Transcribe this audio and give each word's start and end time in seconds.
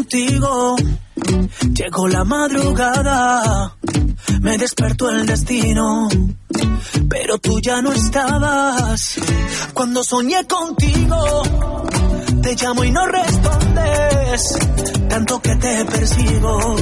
contigo. 0.00 0.76
Llegó 1.74 2.08
la 2.08 2.24
madrugada, 2.24 3.76
me 4.40 4.56
despertó 4.56 5.10
el 5.10 5.26
destino, 5.26 6.08
pero 7.08 7.38
tú 7.38 7.60
ya 7.60 7.82
no 7.82 7.92
estabas. 7.92 9.16
Cuando 9.74 10.02
soñé 10.02 10.46
contigo, 10.46 11.42
te 12.42 12.56
llamo 12.56 12.84
y 12.84 12.90
no 12.90 13.06
respondes, 13.06 14.58
tanto 15.10 15.42
que 15.42 15.54
te 15.56 15.84
persigo 15.84 16.76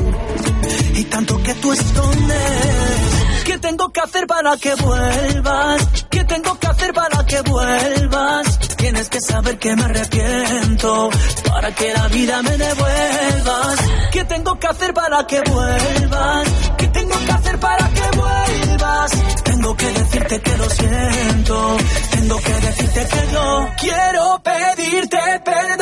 y 0.95 1.05
tanto 1.05 1.43
que 1.43 1.55
tú 1.55 1.73
escondes. 1.73 3.19
¿Qué 3.45 3.59
tengo 3.59 3.89
que 3.91 4.01
hacer 4.01 4.27
para 4.29 4.57
que 4.57 4.75
vuelvas? 4.77 6.05
¿Qué 6.09 6.23
tengo 6.23 6.57
que 6.59 6.67
hacer 6.69 6.93
para 6.95 7.27
que 7.27 7.41
vuelvas? 7.43 8.59
Tienes 8.77 9.09
que 9.09 9.21
saber 9.21 9.59
que 9.59 9.75
me 9.75 9.83
arrepiento 9.83 11.11
para 11.61 11.75
que 11.75 11.93
la 11.93 12.07
vida 12.07 12.41
me 12.41 12.57
devuelvas. 12.57 13.79
¿Qué 14.13 14.25
tengo 14.27 14.57
que 14.61 14.67
hacer 14.69 14.95
para 14.95 15.27
que 15.27 15.41
vuelvas? 15.41 16.49
¿Qué 16.79 16.87
tengo 16.87 17.17
que 17.27 17.33
hacer 17.33 17.59
para 17.59 17.89
que 17.89 18.17
vuelvas? 18.17 19.11
Tengo 19.43 19.77
que 19.77 19.87
decirte 19.87 20.41
que 20.41 20.57
lo 20.57 20.71
siento. 20.71 21.77
Tengo 22.13 22.37
que 22.39 22.53
decirte 22.53 23.09
que 23.13 23.33
no 23.33 23.75
quiero 23.77 24.41
pedirte 24.41 25.19
perdón. 25.45 25.78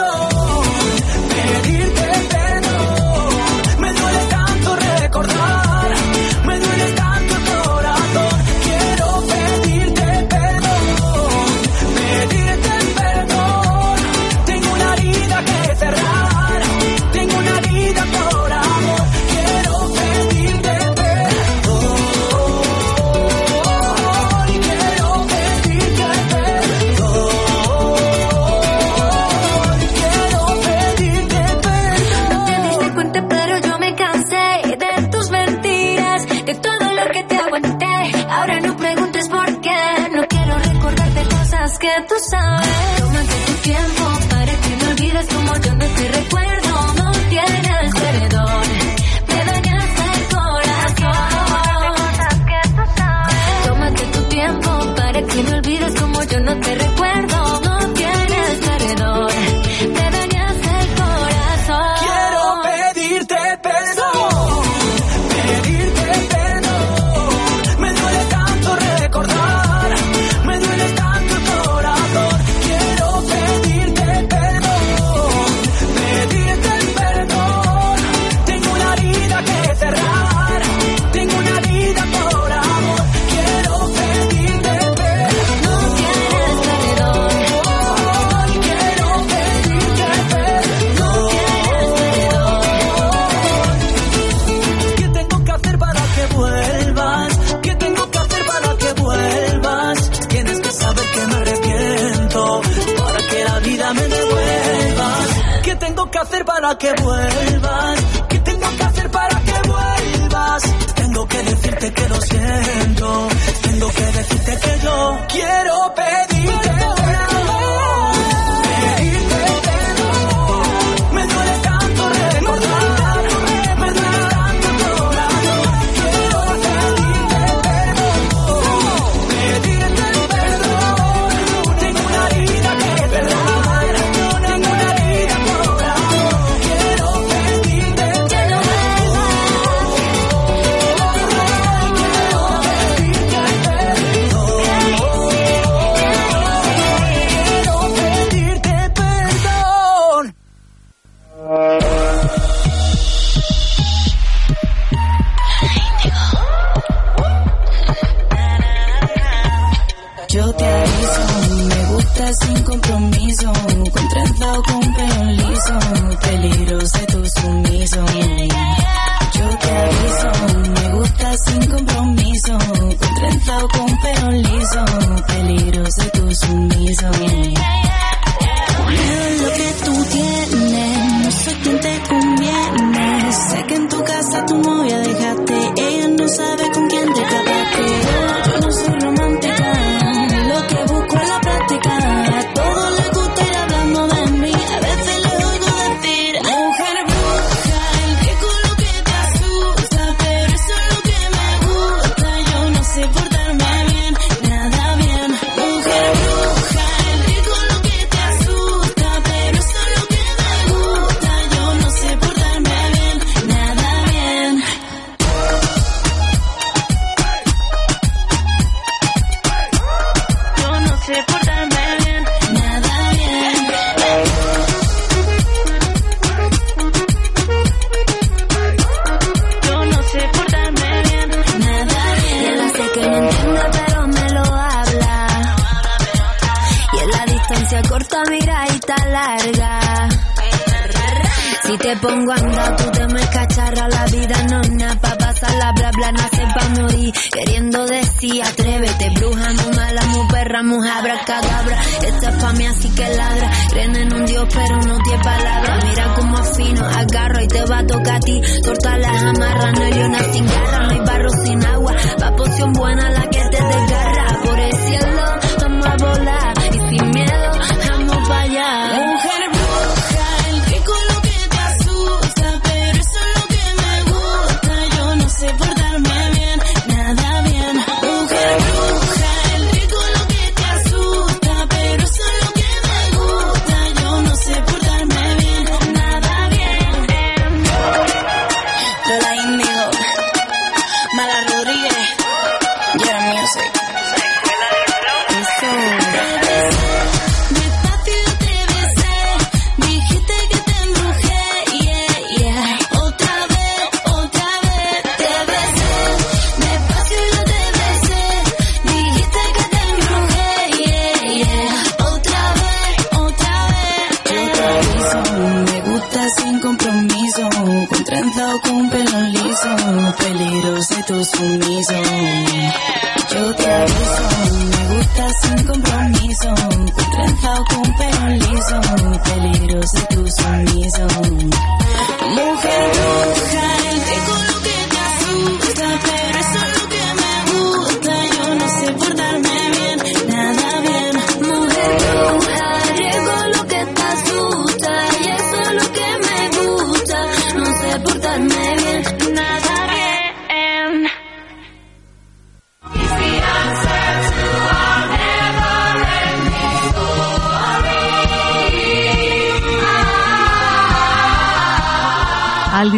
Te 241.79 241.95
pongo 241.99 242.33
a 242.33 242.37
andar, 242.37 242.77
tú 242.77 242.91
te 242.91 243.07
me 243.07 243.21
cacharra, 243.29 243.89
la 243.89 244.07
vida 244.07 244.43
no 244.51 244.61
es 244.61 244.71
nada 244.71 244.99
pa' 244.99 245.17
pasarla, 245.19 245.73
bla 245.73 245.91
bla, 245.93 246.13
nace 246.13 246.43
pa' 246.55 246.69
morir, 246.81 247.15
queriendo 247.31 247.87
decir, 247.87 248.43
atrévete, 248.43 249.11
bruja, 249.11 249.53
mu 249.53 249.77
mala, 249.77 250.03
mu 250.07 250.27
perra, 250.27 250.63
mu 250.63 250.81
jabra, 250.81 251.21
cadabra, 251.25 251.77
esta 252.03 252.29
es 252.31 252.67
así 252.67 252.89
que 252.91 253.09
ladra, 253.15 253.51
creen 253.71 253.97
en 253.97 254.13
un 254.15 254.27
dios 254.27 254.47
pero 254.53 254.77
no 254.79 254.99
tiene 255.03 255.23
palabra, 255.23 255.79
mira 255.85 256.15
como 256.15 256.39
afino, 256.39 256.85
agarro 256.87 257.43
y 257.43 257.49
te 257.49 257.65
va 257.67 257.79
a 257.79 257.87
tocar 257.87 258.17
a 258.17 258.21
ti, 258.21 258.41
corta 258.65 258.99
las 258.99 259.23
amarras, 259.23 259.73
no 259.79 259.85
hay 259.85 259.99
una 260.01 260.19
sin 260.33 260.47
garra, 260.47 260.79
no 260.79 260.91
hay 260.91 261.01
barro 261.01 261.31
sin 261.45 261.65
agua, 261.67 261.95
la 262.19 262.37
poción 262.37 262.73
buena 262.73 263.11
la 263.11 263.23
que 263.23 263.43
te 263.51 263.63
desgarra, 263.63 264.16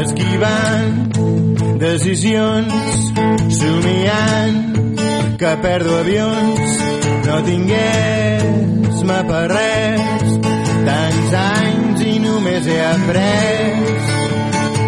esquivant 0.00 1.16
decisions, 1.80 2.72
somiant 3.58 4.56
que 5.40 5.52
perdo 5.62 5.98
avions, 6.00 6.78
no 7.26 7.40
tingués-me 7.50 9.20
per 9.30 9.44
res, 9.52 10.36
tants 10.88 11.38
anys 11.44 12.06
i 12.06 12.18
només 12.24 12.66
he 12.72 12.80
après 12.90 13.76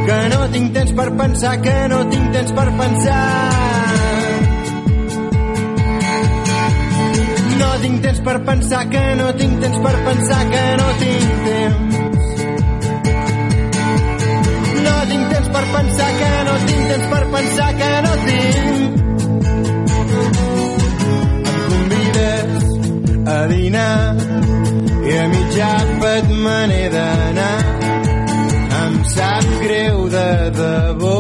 que 0.09 0.29
no 0.33 0.49
tinc 0.49 0.73
temps 0.73 0.93
per 0.97 1.09
pensar, 1.17 1.55
que 1.61 1.77
no 1.93 1.99
tinc 2.09 2.33
temps 2.33 2.53
per 2.57 2.67
pensar. 2.81 3.23
No 7.61 7.71
tinc 7.83 8.03
temps 8.07 8.21
per 8.31 8.39
pensar, 8.51 8.85
que 8.97 9.07
no 9.21 9.31
tinc 9.43 9.61
temps 9.67 9.81
per 9.87 9.97
pensar, 10.11 10.45
que 10.57 10.67
no 10.81 10.93
tinc 11.05 11.41
temps. 11.49 12.08
Per 15.59 15.67
pensar, 15.75 16.11
que 16.19 16.31
no 16.47 16.55
tinc 16.67 16.83
temps 16.91 17.07
per 17.13 17.25
pensar, 17.35 17.69
que 17.79 17.91
no 18.05 18.13
tinc. 18.27 18.93
Em 21.53 21.63
convides 21.73 22.63
a 23.35 23.39
dinar 23.53 23.99
i 25.09 25.17
a 25.23 25.25
mig 25.33 25.59
àpat 25.69 26.31
me 26.45 26.59
n'he 26.71 26.85
d'anar. 26.95 27.59
Em 28.83 28.99
sap 29.15 29.49
greu 29.65 30.05
de 30.15 30.29
debò, 30.61 31.19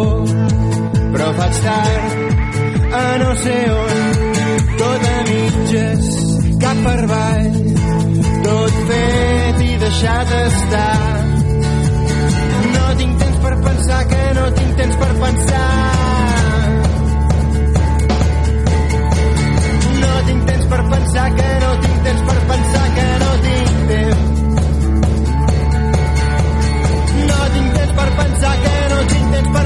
però 1.12 1.30
faig 1.40 1.62
tard 1.66 2.07
a 2.99 3.07
no 3.23 3.30
sé 3.42 3.59
on, 3.80 4.04
tot 4.83 5.09
a 5.14 5.16
mitges, 5.30 6.12
cap 6.62 6.85
per 6.87 6.99
avall, 7.09 7.59
tot 8.47 8.78
fet 8.92 9.66
i 9.66 9.73
deixat 9.87 10.37
estar. 10.45 11.27
Per 13.42 13.54
pensar, 13.62 14.07
que 14.09 14.35
no 14.35 14.45
tinc 14.52 14.76
temps 14.76 14.97
per 14.97 15.12
pensar. 15.21 15.66
No 20.02 20.12
tinc 20.26 20.47
temps 20.50 20.66
per 20.73 20.83
pensar, 20.90 21.26
que 21.38 21.49
no 21.62 21.71
tinc 21.85 22.02
temps 22.09 22.23
per 22.28 22.38
pensar, 22.50 22.85
que 22.97 23.07
no 23.23 23.30
tinc 23.47 23.76
temps. 23.92 24.25
No 27.30 27.40
tinc 27.54 27.73
temps 27.78 27.92
per 28.00 28.09
pensar, 28.21 28.54
que 28.66 28.76
no 28.95 29.00
tinc 29.14 29.33
temps 29.37 29.50
per 29.57 29.57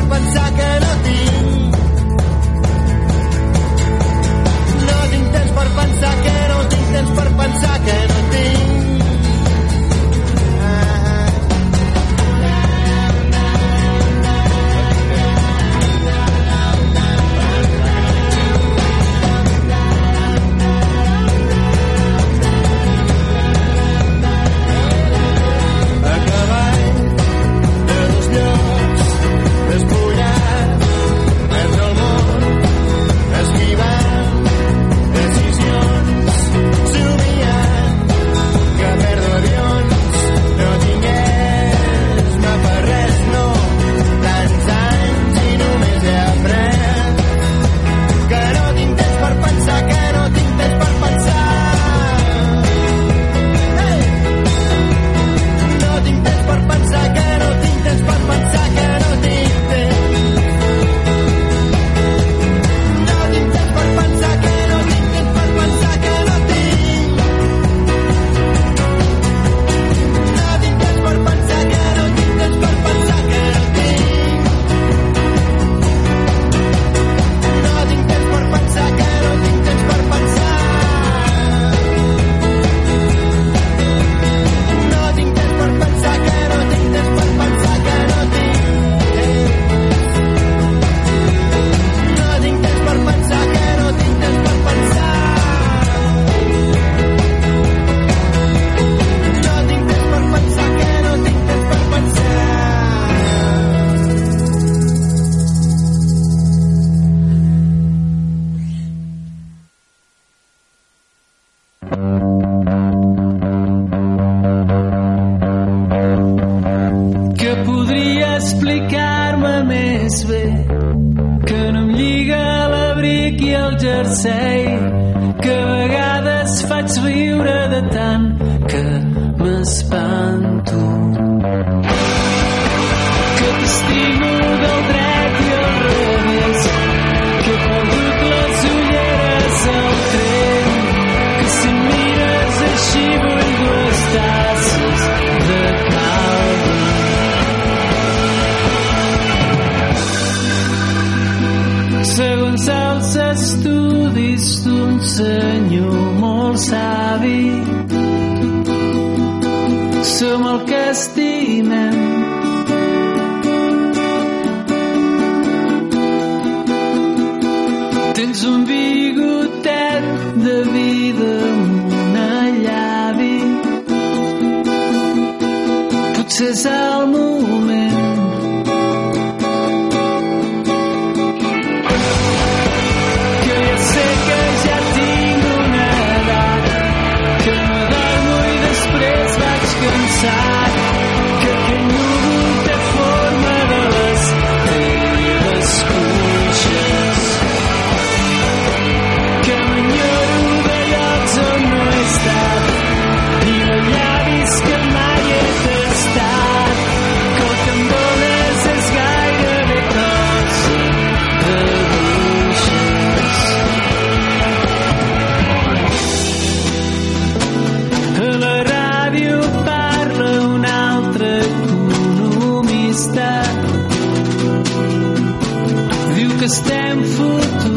stem 226.52 227.04
for. 227.04 227.71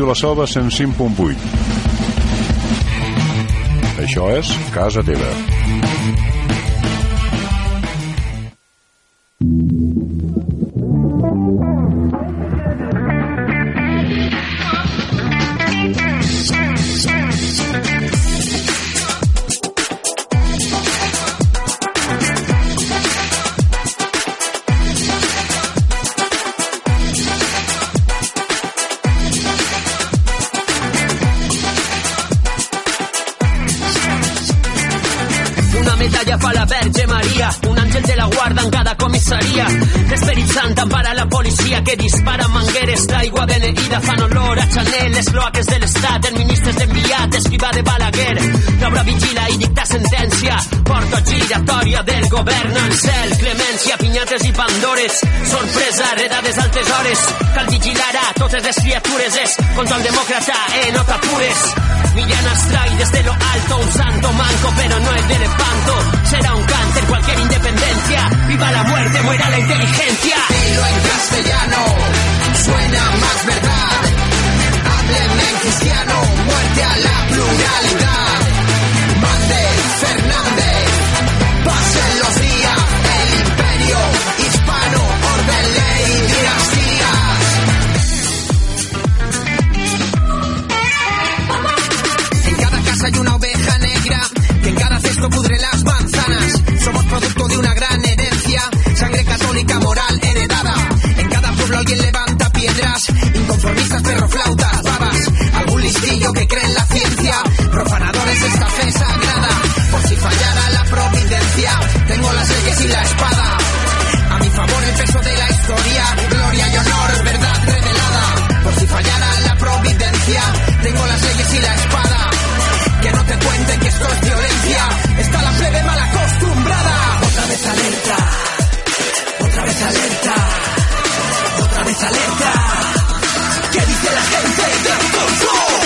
Ràdio 0.00 0.08
La 0.08 0.14
Selva 0.16 0.46
105.8. 0.48 1.36
Això 4.00 4.30
és 4.32 4.56
Casa 4.72 5.04
Teva. 5.04 5.59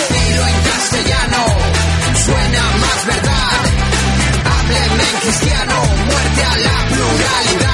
Dilo 0.09 0.47
en 0.47 0.61
castellano, 0.61 1.45
suena 2.25 2.63
más 2.77 3.05
verdad. 3.05 3.61
Hábleme 4.45 5.03
en 5.03 5.17
cristiano, 5.21 5.75
muerte 6.05 6.43
a 6.43 6.57
la 6.57 6.85
pluralidad. 6.89 7.64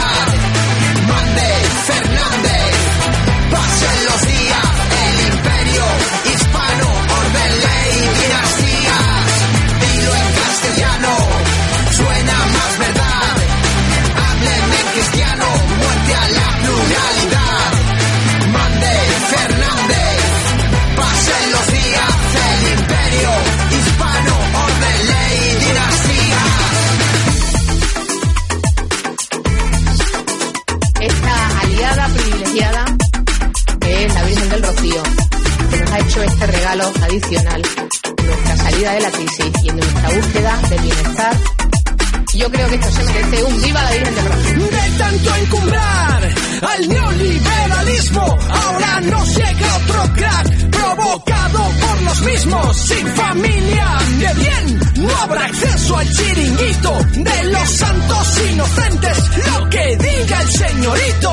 Señorito. 60.81 61.30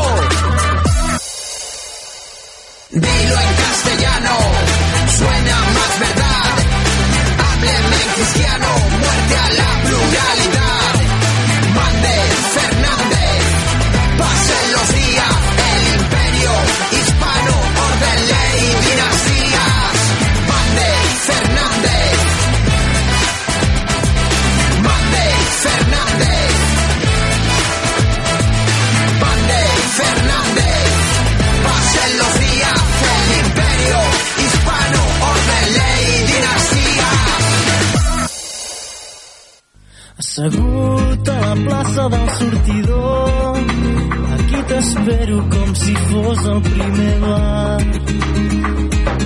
T'espero 44.89 45.39
com 45.53 45.75
si 45.75 45.95
fos 45.95 46.47
el 46.47 46.61
primer 46.63 47.19
bar 47.21 47.81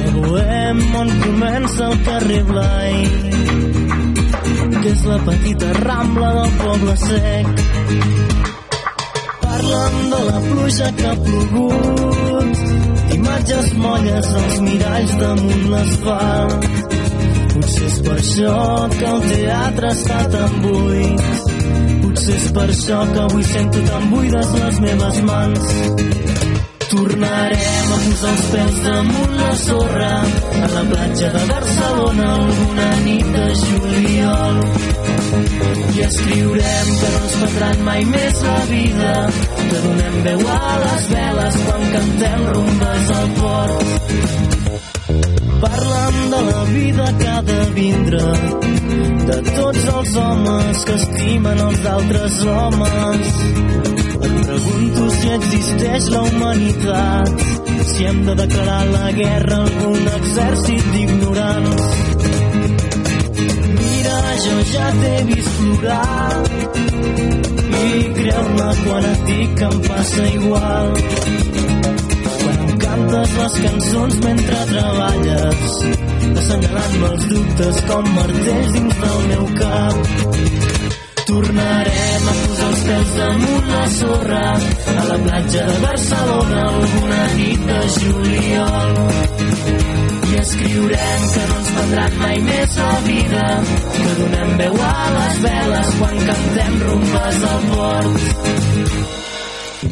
A 0.06 0.10
Bohem 0.14 0.80
on 1.00 1.10
comença 1.22 1.84
el 1.86 1.98
carrer 2.06 2.42
Blai 2.48 2.94
que 4.82 4.90
és 4.90 5.04
la 5.06 5.18
petita 5.26 5.68
rambla 5.76 6.30
del 6.34 6.54
poble 6.58 6.94
sec. 6.98 7.50
Parlen 9.42 9.98
de 10.14 10.20
la 10.28 10.40
pluja 10.48 10.88
que 10.96 11.06
ha 11.06 11.14
plogut 11.28 12.64
imatges 13.18 13.70
molles 13.84 14.32
als 14.42 14.58
miralls 14.66 15.14
damunt 15.22 15.64
l'asfalt. 15.76 16.66
Potser 17.54 17.86
és 17.92 18.02
per 18.08 18.18
això 18.18 18.58
que 18.98 19.06
el 19.14 19.24
teatre 19.30 19.94
està 19.94 20.20
tan 20.34 20.60
buit. 20.66 21.41
Potser 22.22 22.38
és 22.38 22.52
per 22.54 22.64
això 22.70 22.98
que 23.10 23.18
avui 23.18 23.42
sento 23.42 23.80
tan 23.82 24.04
buides 24.12 24.50
les 24.54 24.76
meves 24.84 25.16
mans. 25.26 25.64
Tornarem 26.92 27.88
a 27.96 27.98
posar 28.04 28.34
els 28.34 28.44
peus 28.52 28.76
damunt 28.84 29.34
la 29.40 29.48
sorra 29.62 30.12
a 30.20 30.68
la 30.76 30.84
platja 30.92 31.32
de 31.34 31.42
Barcelona 31.50 32.28
alguna 32.36 32.86
nit 33.08 33.34
de 33.38 33.48
juliol. 33.64 34.62
I 35.96 36.06
escriurem 36.06 36.94
que 37.02 37.10
no 37.10 37.24
ens 37.24 37.36
prendran 37.42 37.84
mai 37.90 38.08
més 38.14 38.42
la 38.46 38.56
vida, 38.70 39.12
que 39.58 39.84
donem 39.88 40.22
veu 40.30 40.48
a 40.60 40.62
les 40.86 41.12
veles 41.16 41.62
quan 41.66 41.86
cantem 41.96 42.50
rumbes 42.54 43.14
al 43.18 43.30
port. 43.40 45.41
Parlen 45.62 46.30
de 46.30 46.40
la 46.50 46.64
vida 46.64 47.04
que 47.18 47.28
ha 47.28 47.42
de 47.42 47.60
vindre, 47.74 48.22
de 49.28 49.36
tots 49.56 49.84
els 49.94 50.16
homes 50.22 50.84
que 50.88 50.96
estimen 51.00 51.60
els 51.66 51.86
altres 51.86 52.38
homes. 52.54 53.30
Em 54.26 54.34
pregunto 54.48 55.10
si 55.18 55.30
existeix 55.36 56.08
la 56.16 56.22
humanitat, 56.30 57.46
si 57.92 58.10
hem 58.10 58.24
de 58.26 58.34
declarar 58.42 58.82
la 58.90 59.12
guerra 59.20 59.60
a 59.60 59.68
algun 59.68 60.10
exèrcit 60.16 60.90
d'ignorants. 60.96 61.86
Mira, 63.78 64.18
jo 64.46 64.58
ja 64.74 64.90
t'he 64.98 65.16
vist 65.30 65.56
plorar 65.62 66.42
i 67.82 68.04
creu-me 68.18 68.68
quan 68.84 69.10
et 69.14 69.24
dic 69.30 69.56
que 69.58 69.70
em 69.70 69.80
passa 69.88 70.28
igual. 70.34 71.51
Cantes 73.12 73.32
les 73.36 73.56
cançons 73.62 74.14
mentre 74.24 74.58
treballes, 74.68 75.72
assenyalant-me 76.40 77.08
els 77.10 77.24
dubtes 77.32 77.80
com 77.90 78.06
martells 78.14 78.70
dins 78.76 79.00
del 79.02 79.26
meu 79.32 79.42
cap. 79.58 79.98
Tornarem 81.28 82.30
a 82.32 82.36
posar 82.38 82.70
els 82.70 82.84
peus 82.86 83.12
damunt 83.18 83.68
la 83.68 83.82
sorra 83.98 84.40
a 84.94 85.04
la 85.10 85.18
platja 85.26 85.66
de 85.68 85.76
Barcelona 85.82 86.62
alguna 86.70 87.20
nit 87.34 87.66
de 87.68 87.80
juliol. 87.98 88.96
I 90.30 90.40
escriurem 90.46 91.26
que 91.34 91.46
no 91.50 91.58
ens 91.58 91.72
prendran 91.76 92.16
mai 92.22 92.40
més 92.48 92.78
la 92.80 92.94
vida, 93.10 93.42
que 93.98 94.14
donem 94.22 94.56
veu 94.62 94.80
a 94.88 94.96
les 95.18 95.42
veles 95.44 95.92
quan 96.00 96.24
cantem 96.30 96.80
rumbes 96.86 97.44
al 97.50 97.68
port. 97.74 99.31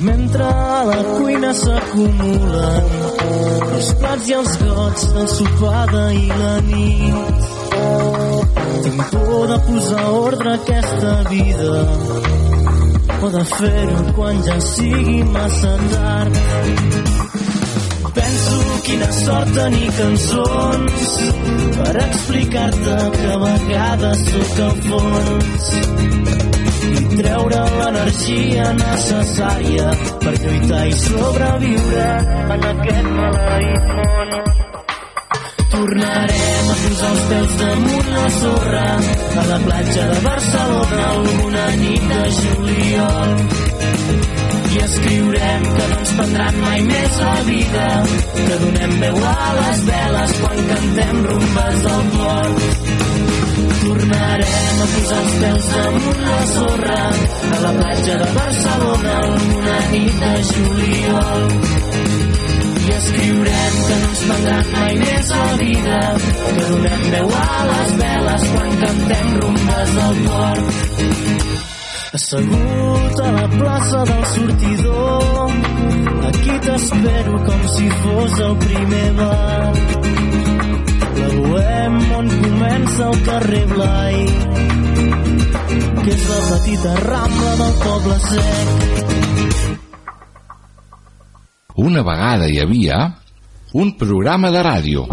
Mentre 0.00 0.44
a 0.44 0.84
la 0.88 1.02
cuina 1.04 1.50
s'acumulen 1.52 2.86
els 3.76 3.90
plats 4.00 4.30
i 4.30 4.36
els 4.38 4.54
gots 4.62 5.04
del 5.12 5.28
sopar 5.34 5.82
d'ahir 5.92 6.38
la 6.40 6.54
nit. 6.70 7.48
Tinc 8.86 9.04
por 9.12 9.46
de 9.52 9.60
posar 9.68 10.06
ordre 10.22 10.54
a 10.54 10.58
aquesta 10.62 11.14
vida 11.28 11.74
o 13.20 13.32
de 13.36 13.44
fer-ho 13.54 14.04
quan 14.16 14.42
ja 14.48 14.60
sigui 14.72 15.22
massa 15.36 15.76
tard. 15.92 17.19
Penso 18.14 18.57
quina 18.87 19.09
sort 19.12 19.53
tenir 19.55 19.90
cançons 19.99 21.11
per 21.77 21.92
explicar-te 22.05 22.96
que 23.16 23.29
a 23.35 23.38
vegades 23.44 24.25
sóc 24.31 24.59
al 24.66 24.81
fons 24.87 25.68
i 26.90 27.05
treure 27.12 27.61
l'energia 27.77 28.66
necessària 28.81 29.92
per 30.25 30.35
lluitar 30.42 30.83
i 30.90 30.96
sobreviure 31.05 32.09
en 32.57 32.66
aquest 32.73 33.11
maleït 33.20 33.94
món. 34.01 34.35
Tornarem 35.70 36.70
a 36.75 36.79
posar 36.83 37.11
els 37.14 37.25
peus 37.31 37.57
damunt 37.62 38.12
la 38.16 38.29
sorra 38.40 38.87
a 39.44 39.49
la 39.53 39.61
platja 39.68 40.11
de 40.12 40.20
Barcelona 40.27 41.09
alguna 41.14 41.66
nit 41.85 42.12
de 42.14 42.23
juliol. 42.42 43.35
I 44.70 44.78
escriurem 44.78 45.62
que 45.76 45.87
no 45.90 45.96
ens 45.98 46.11
prendran 46.14 46.59
mai 46.62 46.83
més 46.87 47.14
la 47.18 47.38
vida, 47.46 47.87
que 48.37 48.59
donem 48.61 48.92
veu 49.00 49.16
a 49.30 49.48
les 49.56 49.80
veles 49.88 50.35
quan 50.42 50.61
cantem 50.68 51.16
rumbes 51.24 51.80
del 51.87 52.04
port. 52.12 52.61
Tornarem 53.80 54.83
a 54.85 54.87
posar 54.92 55.18
els 55.24 55.35
peus 55.40 55.70
damunt 55.72 56.22
la 56.28 56.38
sorra 56.52 57.00
a 57.56 57.59
la 57.64 57.72
platja 57.80 58.20
de 58.22 58.28
Barcelona 58.37 59.16
alguna 59.24 59.80
nit 59.96 60.22
de 60.22 60.33
juliol. 60.52 61.44
I 62.85 62.94
escriurem 63.00 63.83
que 63.88 63.98
no 64.04 64.12
ens 64.12 64.22
prendran 64.28 64.72
mai 64.76 65.02
més 65.02 65.35
la 65.35 65.50
vida, 65.64 65.98
que 66.20 66.70
donem 66.70 67.04
veu 67.16 67.37
a 67.42 67.61
les 67.72 67.92
veles 68.04 68.48
quan 68.54 68.80
cantem 68.87 69.37
rumbes 69.42 69.94
del 69.98 70.24
port. 70.30 71.78
Assegut 72.12 73.20
a 73.23 73.31
la 73.31 73.46
plaça 73.49 74.01
del 74.03 74.25
sortidor, 74.35 75.53
aquí 76.27 76.57
t'espero 76.64 77.37
com 77.46 77.61
si 77.75 77.87
fos 78.01 78.40
el 78.46 78.57
primer 78.64 79.11
bar. 79.14 79.70
La 81.20 81.29
Bohem 81.37 82.01
on 82.18 82.33
comença 82.42 83.07
el 83.12 83.23
carrer 83.29 83.62
Blai, 83.70 84.18
que 86.03 86.11
és 86.16 86.27
la 86.33 86.40
petita 86.49 86.99
rambla 87.07 87.55
del 87.62 87.75
poble 87.87 88.18
sec. 88.27 88.68
Una 91.87 92.03
vegada 92.11 92.51
hi 92.51 92.59
havia 92.59 93.03
un 93.73 93.94
programa 94.03 94.51
de 94.51 94.66
ràdio. 94.66 95.07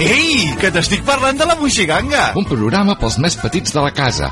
Ei, 0.00 0.48
que 0.56 0.70
t'estic 0.72 1.02
parlant 1.04 1.36
de 1.36 1.44
la 1.44 1.54
Moixiganga! 1.60 2.30
Un 2.40 2.46
programa 2.48 2.94
pels 2.98 3.18
més 3.20 3.34
petits 3.36 3.74
de 3.74 3.82
la 3.84 3.90
casa. 3.92 4.30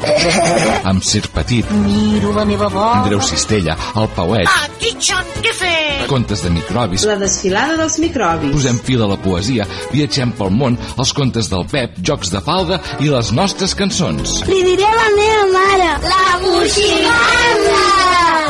Amb 0.89 1.05
Sir 1.05 1.27
Petit, 1.35 1.69
Miro 1.85 2.33
la 2.33 2.47
meva 2.49 2.71
bola. 2.73 3.03
Andreu 3.03 3.21
Cistella, 3.21 3.77
el 4.01 4.09
Pauet, 4.17 4.49
Aquí, 4.65 4.95
John, 5.05 5.29
què 5.45 5.53
fes? 5.53 6.07
contes 6.09 6.41
de 6.43 6.49
microbis, 6.55 7.05
La 7.05 7.19
desfilada 7.21 7.77
dels 7.83 7.99
microbis. 8.01 8.53
posem 8.55 8.79
fil 8.87 9.03
a 9.05 9.09
la 9.11 9.19
poesia, 9.21 9.67
viatgem 9.93 10.33
pel 10.39 10.51
món, 10.57 10.79
els 10.97 11.13
contes 11.13 11.51
del 11.53 11.67
Pep, 11.69 11.99
jocs 12.01 12.33
de 12.33 12.41
falda 12.41 12.81
i 13.05 13.11
les 13.13 13.33
nostres 13.37 13.75
cançons. 13.77 14.39
Li 14.49 14.63
diré 14.65 14.87
a 14.89 14.95
la 14.97 15.11
meva 15.19 15.45
mare. 15.53 15.91
La 16.09 16.39
moixiganga! 16.47 17.85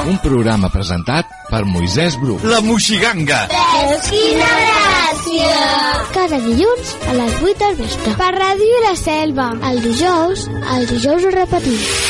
Un 0.09 0.19
programa 0.23 0.71
presentat 0.71 1.27
per 1.51 1.65
Moisès 1.67 2.15
Bru. 2.23 2.39
La 2.47 2.61
Moixiganga! 2.63 3.43
Veus 3.51 4.07
Gràcies! 5.29 6.13
Cada 6.15 6.39
dilluns 6.41 6.93
a 7.05 7.17
les 7.19 7.35
8 7.43 7.59
del 7.61 7.77
vespre. 7.83 8.15
Per 8.17 8.31
Ràdio 8.37 8.81
La 8.87 8.95
Selva. 8.97 9.51
El 9.71 9.83
dijous, 9.85 10.49
el 10.77 10.89
dijous 10.95 11.29
ho 11.29 11.35
repetim. 11.37 12.08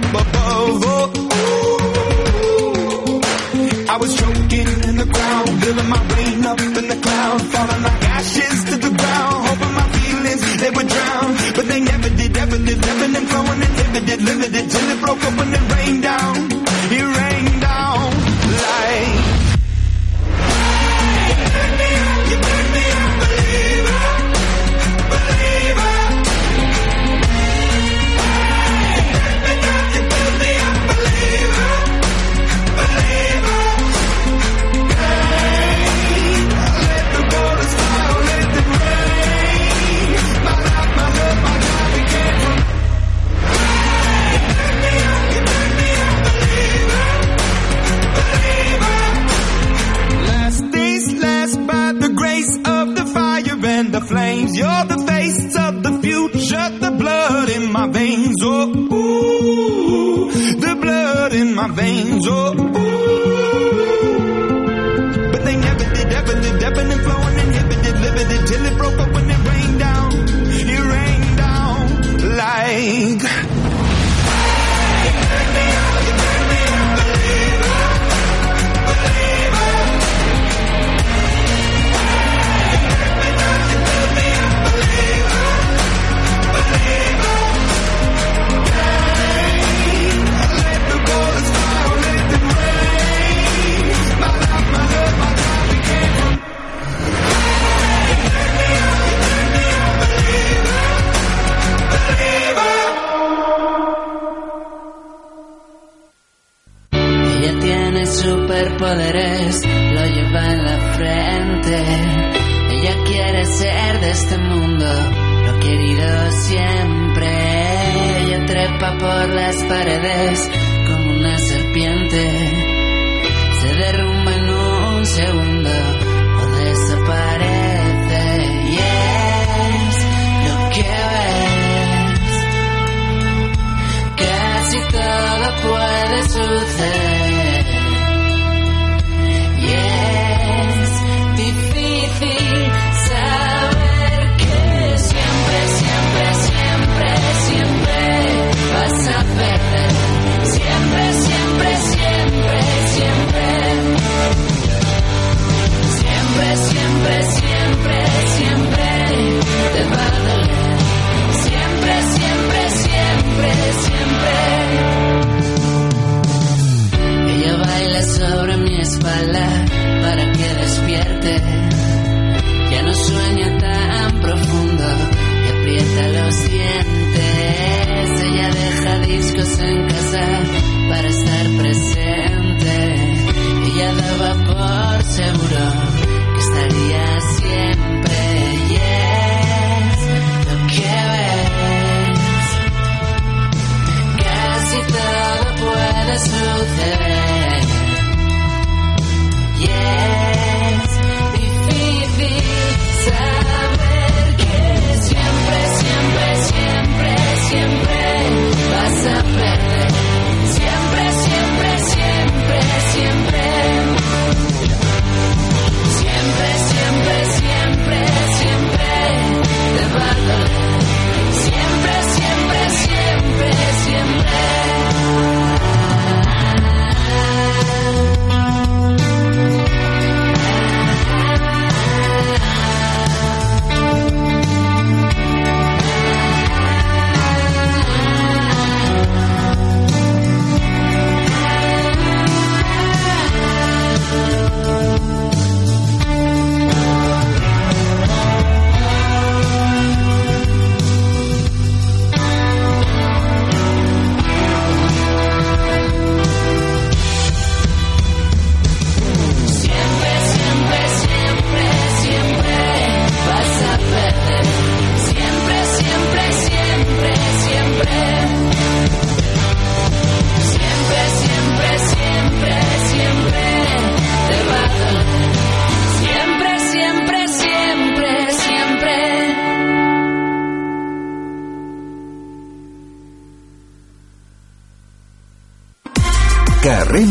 number 0.00 0.35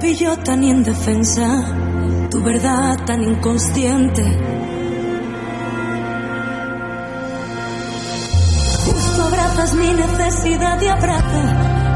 Pilló 0.00 0.36
tan 0.38 0.62
indefensa, 0.62 2.28
tu 2.30 2.42
verdad 2.42 3.04
tan 3.06 3.22
inconsciente. 3.22 4.22
Justo 8.84 9.22
abrazas 9.22 9.74
mi 9.74 9.92
necesidad 9.92 10.78
de 10.78 10.90
abrazo 10.90 11.42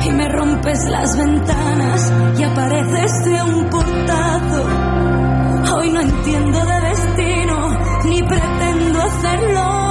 y 0.06 0.10
me 0.10 0.28
rompes 0.28 0.84
las 0.88 1.16
ventanas 1.16 2.12
y 2.38 2.42
apareces 2.42 3.24
de 3.24 3.42
un 3.42 3.68
portazo. 3.68 4.64
Hoy 5.76 5.90
no 5.90 6.00
entiendo 6.00 6.64
de 6.64 6.80
destino 6.80 7.78
ni 8.04 8.22
pretendo 8.22 9.02
hacerlo. 9.02 9.90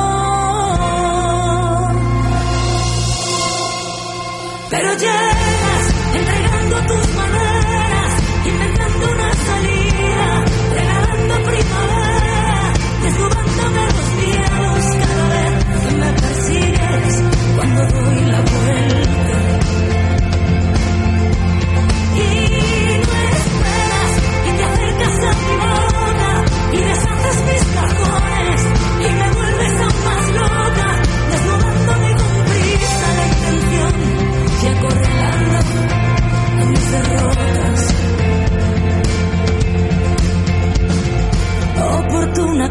Pero 4.69 4.93
llegas 4.93 5.28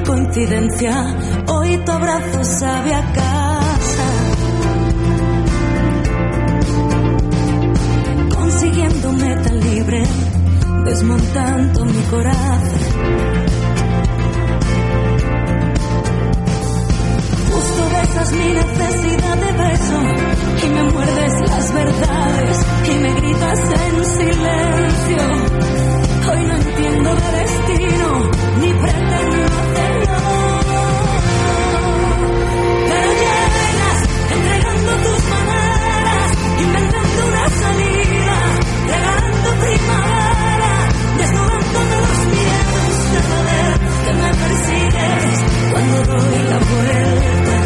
coincidencia, 0.09 1.15
hoy 1.49 1.77
tu 1.85 1.93
abrazo 1.93 2.43
sabe 2.43 2.95
a 2.95 3.03
casa. 3.13 4.07
Consiguiéndome 8.35 9.37
tan 9.37 9.61
libre, 9.61 10.03
desmontando 10.87 11.85
mi 11.85 12.03
corazón. 12.11 12.81
Justo 17.53 17.83
besas 17.93 18.33
mi 18.33 18.49
necesidad 18.61 19.37
de 19.37 19.53
beso 19.63 19.99
y 20.65 20.69
me 20.71 20.83
muerdes 20.85 21.41
las 21.51 21.75
verdades 21.75 22.67
y 22.87 22.99
me 23.03 23.15
gritas 23.21 23.61
en 23.61 24.05
silencio. 24.17 25.23
Hoy 26.31 26.47
no 26.47 26.55
entiendo 26.57 27.11
de 27.15 27.39
destino 27.41 28.31
ni 28.61 28.73
pretendo 28.73 29.45
hacerlo. 29.45 29.88
cuando 45.73 46.03
doy 46.05 46.43
la 46.45 46.59
vuelta. 46.59 47.57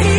Y 0.00 0.14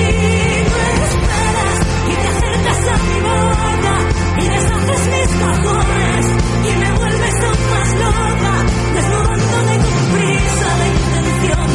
no 0.70 0.80
esperas 1.08 1.80
y 2.06 2.14
te 2.16 2.28
acercas 2.28 2.82
a 2.88 2.98
mi 3.04 3.20
boca 3.28 3.96
y 4.38 4.48
deshaces 4.48 5.02
mis 5.14 5.32
cajones 5.40 6.26
y 6.64 6.78
me 6.78 6.92
vuelves 6.98 7.36
aún 7.42 7.64
más 7.72 7.90
loca, 8.04 8.54
desnudándome 8.94 9.76
con 9.78 10.04
prisa 10.14 10.70
la 10.78 10.88
intención 10.88 11.70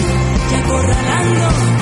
y 0.51 0.55
acorralando. 0.55 1.82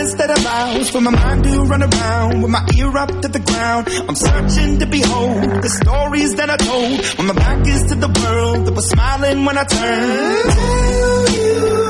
Silence 0.00 0.14
that 0.14 0.38
allows 0.38 0.90
for 0.90 1.00
my 1.00 1.10
mind 1.10 1.44
to 1.44 1.62
run 1.62 1.82
around 1.82 2.42
with 2.42 2.50
my 2.50 2.66
ear 2.76 2.96
up 2.96 3.08
to 3.20 3.28
the 3.28 3.38
ground. 3.38 3.88
I'm 4.08 4.14
searching 4.14 4.78
to 4.78 4.86
behold 4.86 5.62
the 5.62 5.68
stories 5.68 6.36
that 6.36 6.50
I 6.50 6.56
told 6.56 7.04
when 7.18 7.26
my 7.26 7.34
back 7.34 7.66
is 7.66 7.84
to 7.90 7.94
the 7.94 8.08
world 8.08 8.66
that 8.66 8.74
was 8.74 8.88
smiling 8.88 9.44
when 9.44 9.58
I 9.58 9.64
turned. 9.64 10.52
Tell 10.54 11.30
you 11.30 11.89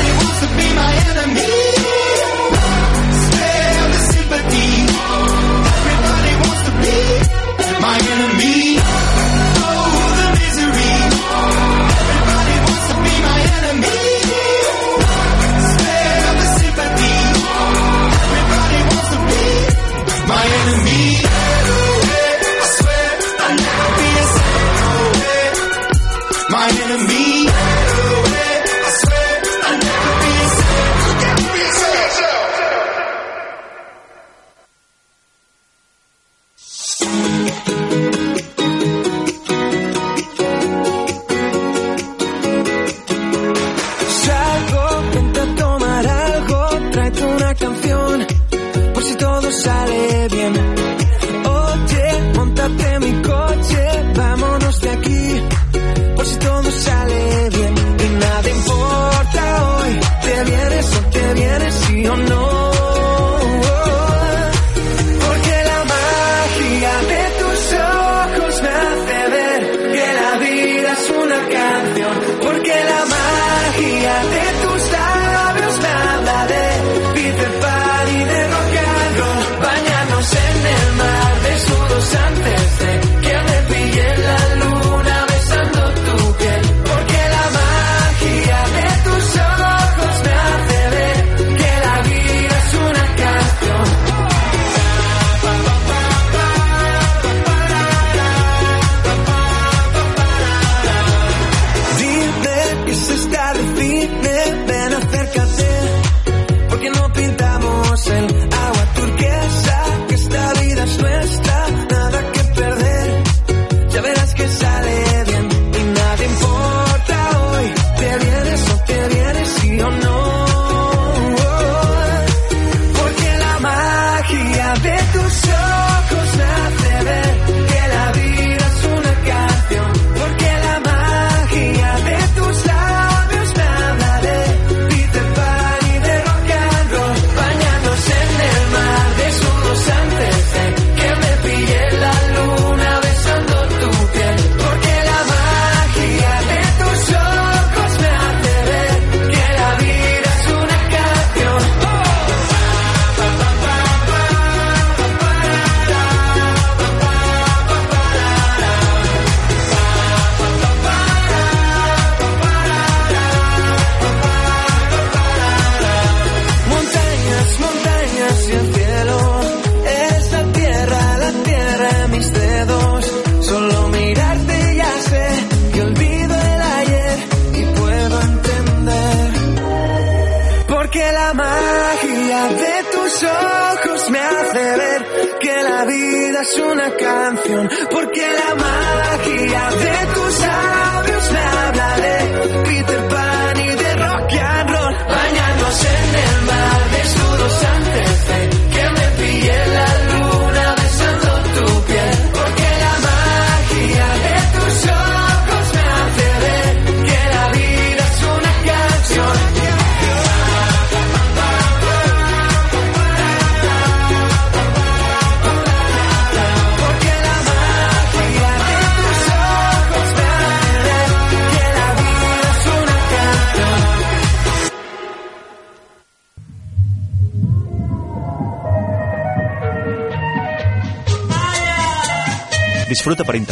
to 0.41 0.47
be 0.57 0.73
my 0.73 0.91
enemy. 1.09 1.60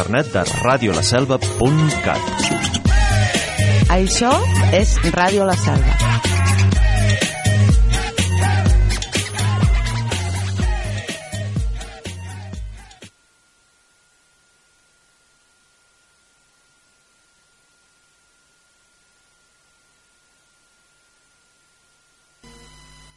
internet 0.10 0.34
de 0.34 0.44
radiolaselva.cat. 0.64 2.22
Això 3.94 4.32
és 4.74 4.96
Ràdio 5.14 5.46
La 5.46 5.54
Selva. 5.54 5.98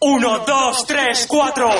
Uno, 0.05 0.39
dos, 0.45 0.85
tres, 0.87 1.27
cuatro. 1.29 1.71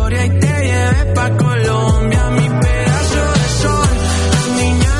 historia 0.00 0.24
y 0.24 0.30
te 0.30 0.46
llevé 0.46 1.14
pa' 1.14 1.30
Colombia, 1.36 2.30
mi 2.30 2.48
pedazo 2.48 3.32
de 3.34 3.48
sol, 3.60 3.88
las 4.32 4.48
niñas 4.56 4.99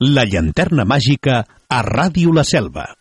la 0.00 0.24
llanterna 0.24 0.84
màgica 0.84 1.44
a 1.68 1.82
Ràdio 1.82 2.32
La 2.32 2.44
Selva. 2.44 2.94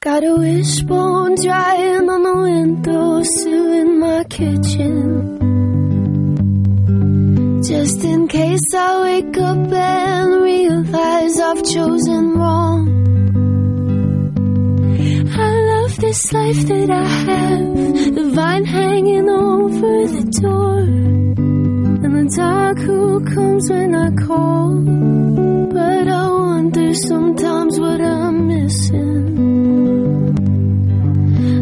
Got 0.00 0.22
a 0.22 0.36
wishbone 0.36 1.34
drying 1.42 2.08
on 2.08 2.22
the 2.22 2.34
windowsill 2.42 3.72
in 3.72 3.98
my 3.98 4.22
kitchen. 4.30 5.42
Just 7.66 8.04
in 8.04 8.28
case 8.28 8.74
I 8.74 9.00
wake 9.02 9.36
up 9.38 9.72
and 9.72 10.42
realize 10.42 11.40
I've 11.40 11.64
chosen 11.64 12.38
wrong. 12.38 12.94
I 15.34 15.50
love 15.72 15.96
this 15.96 16.32
life 16.32 16.64
that 16.68 16.90
I 16.90 17.04
have, 17.26 18.14
the 18.14 18.30
vine 18.32 18.64
hanging 18.64 19.28
over 19.28 20.06
the 20.14 20.24
door, 20.40 20.86
the 22.16 22.24
dark 22.36 22.78
who 22.78 23.20
comes 23.24 23.70
when 23.70 23.94
I 23.94 24.10
call. 24.26 24.80
But 25.76 26.08
I 26.08 26.30
wonder 26.30 26.94
sometimes 26.94 27.78
what 27.78 28.00
I'm 28.00 28.46
missing. 28.48 29.38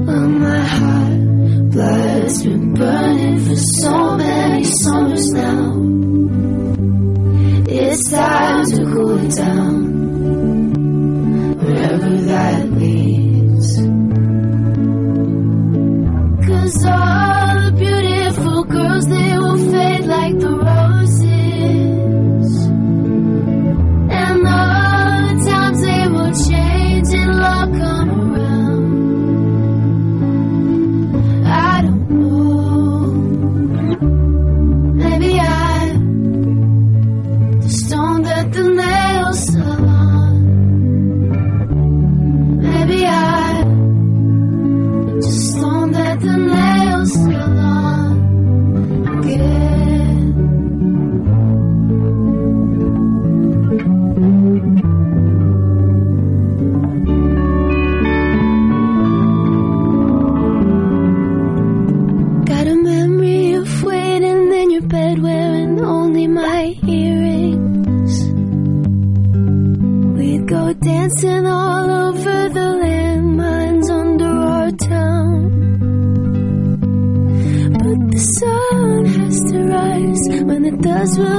Oh, 0.08 0.28
my 0.44 0.60
heart, 0.76 1.70
blood's 1.72 2.44
been 2.44 2.74
burning 2.74 3.38
for 3.46 3.56
so 3.56 4.16
many 4.16 4.64
summers 4.64 5.28
now. 5.32 5.72
It's 7.66 8.10
time 8.10 8.64
to 8.66 8.84
cool 8.92 9.18
it 9.26 9.34
down, 9.34 9.76
wherever 11.58 12.16
that 12.30 12.70
leads. 12.70 13.70
Cause 16.46 16.84
all 16.86 17.54
the 17.64 17.72
beautiful 17.76 18.64
girls, 18.64 19.06
like 20.24 20.38
the 20.40 20.63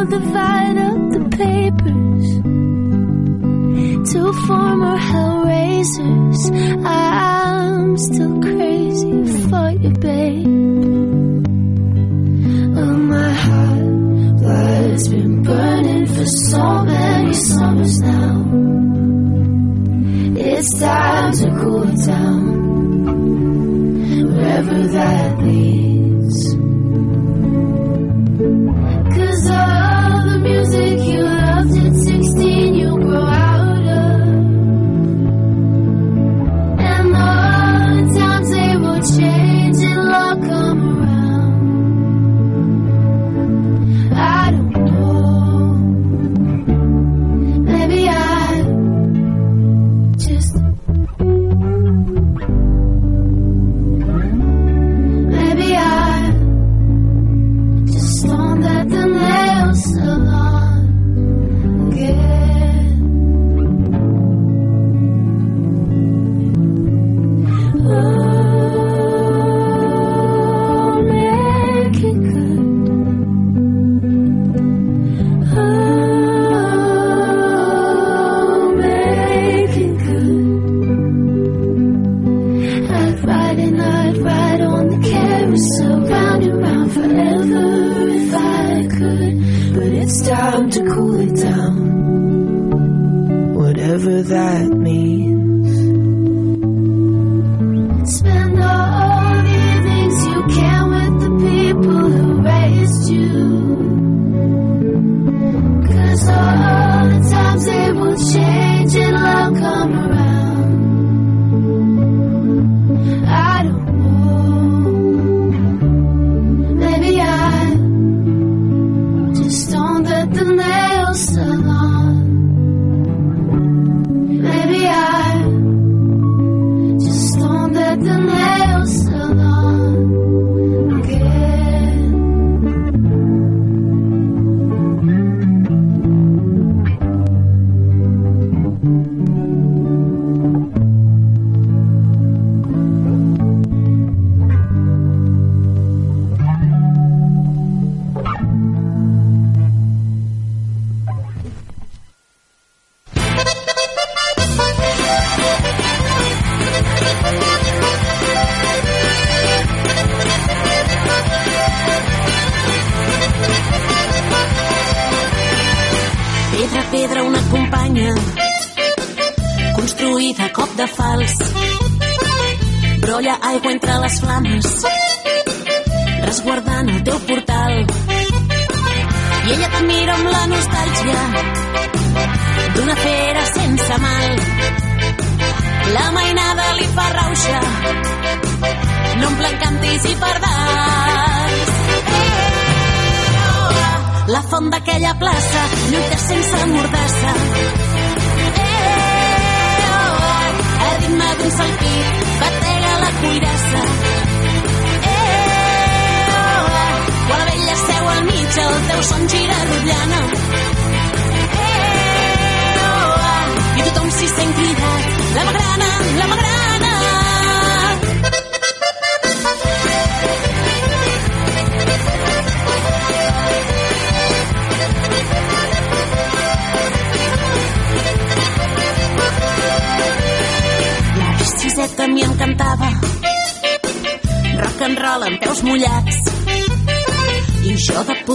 divide 0.09 0.77
up 0.77 1.11
the 1.15 1.23
papers. 1.37 2.25
Two 4.11 4.33
former 4.47 4.97
hellraisers. 4.97 6.74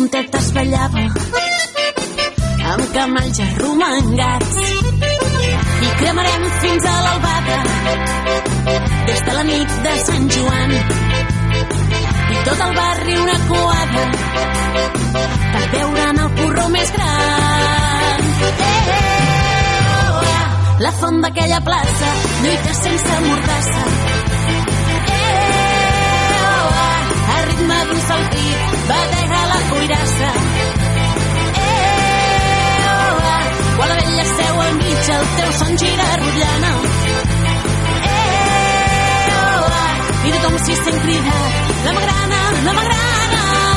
Jo 0.01 0.07
de 0.07 0.13
puntetes 0.13 0.53
ballava 0.53 1.03
amb 2.73 2.85
camalls 2.95 3.41
arromangats. 3.41 4.57
I 5.81 5.91
cremarem 6.01 6.45
fins 6.61 6.85
a 6.85 6.95
l'albada 7.05 7.59
des 9.07 9.21
de 9.27 9.33
la 9.33 9.43
nit 9.43 9.71
de 9.85 9.93
Sant 10.05 10.31
Joan. 10.37 10.71
I 12.31 12.37
tot 12.49 12.61
el 12.67 12.75
barri 12.81 13.15
una 13.25 13.39
coada 13.49 14.05
per 15.53 15.67
veure'n 15.75 16.19
el 16.25 16.31
porró 16.41 16.69
més 16.69 16.93
gran. 16.97 18.21
Eh, 18.41 19.05
oh, 20.01 20.23
ah, 20.33 20.49
la 20.81 20.93
font 20.93 21.21
d'aquella 21.21 21.61
plaça 21.61 22.11
lluita 22.43 22.73
sense 22.83 23.21
mordassa. 23.29 23.83
Eh, 25.05 25.41
oh, 26.41 26.69
ah, 26.89 27.37
a 27.37 27.41
ritme 27.49 27.79
d'un 27.91 28.01
saltí 28.09 28.47
batega 28.89 29.10
quan 34.21 34.29
la 34.29 34.37
vella 34.37 34.37
seu 34.37 34.61
al 34.61 34.75
mig 34.75 35.11
el 35.17 35.27
teu 35.37 35.53
son 35.59 35.79
gira 35.79 36.07
rotllana 36.21 36.73
eh, 38.03 39.29
oh, 39.41 39.67
ah, 39.85 39.95
i 40.27 40.33
tothom 40.33 40.59
s'hi 40.65 40.75
sent 40.85 41.01
cridat 41.05 41.53
la 41.85 41.93
magrana, 41.93 42.41
la 42.67 42.73
magrana 42.73 43.70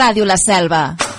Ràdio 0.00 0.24
La 0.24 0.36
Selva. 0.38 1.09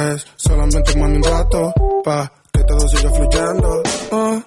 Es 0.00 0.26
solamente 0.36 0.96
más 0.98 1.10
un 1.10 1.22
rato. 1.22 1.72
Pa' 2.04 2.32
que 2.52 2.64
todo 2.64 2.88
siga 2.88 3.10
fluyendo. 3.10 3.82
Uh, 4.12 4.40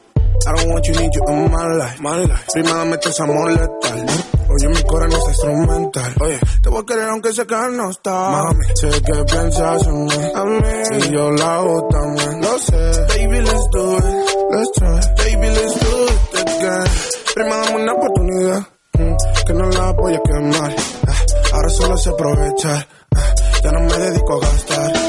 I 0.46 0.52
don't 0.56 0.70
want 0.72 0.86
you, 0.88 0.94
need 0.96 1.12
you 1.14 1.24
in 1.30 1.52
my 1.52 1.68
life. 1.78 2.00
My 2.02 2.18
life. 2.26 2.46
Prima, 2.54 2.86
metes 2.86 3.20
amor 3.22 3.52
letal. 3.52 4.06
Oye, 4.50 4.68
mi 4.70 4.84
corazón 4.84 5.20
es 5.22 5.28
instrumental. 5.30 6.14
Oye, 6.22 6.40
te 6.62 6.70
voy 6.70 6.82
a 6.82 6.86
querer 6.86 7.10
aunque 7.10 7.34
sé 7.34 7.46
que 7.46 7.56
no 7.72 7.90
está. 7.90 8.30
Mami, 8.30 8.66
sé 8.76 8.90
que 8.90 9.24
piensas 9.26 9.88
en 9.88 10.04
mí. 10.06 10.32
A 10.36 10.44
mí. 10.44 11.08
Y 11.08 11.16
yo 11.16 11.32
la 11.32 11.56
hago 11.56 11.88
también. 11.90 12.42
Lo 12.42 12.60
sé. 12.60 12.78
Baby, 13.08 13.40
let's 13.40 13.70
do 13.72 13.98
it. 13.98 14.04
Let's 14.52 14.72
try. 14.74 15.00
Baby, 15.18 15.48
let's 15.50 15.80
do 15.80 16.06
it 16.06 16.50
again. 16.50 16.92
Prima, 17.36 17.56
dame 17.58 17.84
una 17.84 17.94
oportunidad. 17.94 18.60
mm, 18.94 19.16
que 19.48 19.54
no 19.54 19.70
la 19.70 19.92
voy 19.94 20.14
a 20.16 20.20
quemar. 20.22 20.76
Ah, 21.08 21.22
ahora 21.54 21.70
solo 21.70 21.98
sé 21.98 22.10
aprovechar. 22.10 22.88
Ah, 23.16 23.34
ya 23.64 23.72
no 23.72 23.80
me 23.82 23.98
dedico 23.98 24.34
a 24.34 24.40
gastar. 24.40 25.03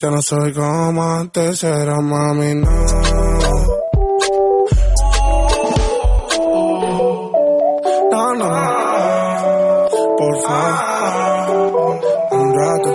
Yo 0.00 0.12
no 0.12 0.22
soy 0.22 0.52
como 0.52 1.02
antes 1.02 1.64
era, 1.64 2.00
mami, 2.00 2.54
no. 2.54 2.70
No, 8.12 8.34
no. 8.36 8.48
Por 10.18 10.42
favor, 10.44 12.00
un 12.30 12.54
rato. 12.54 12.90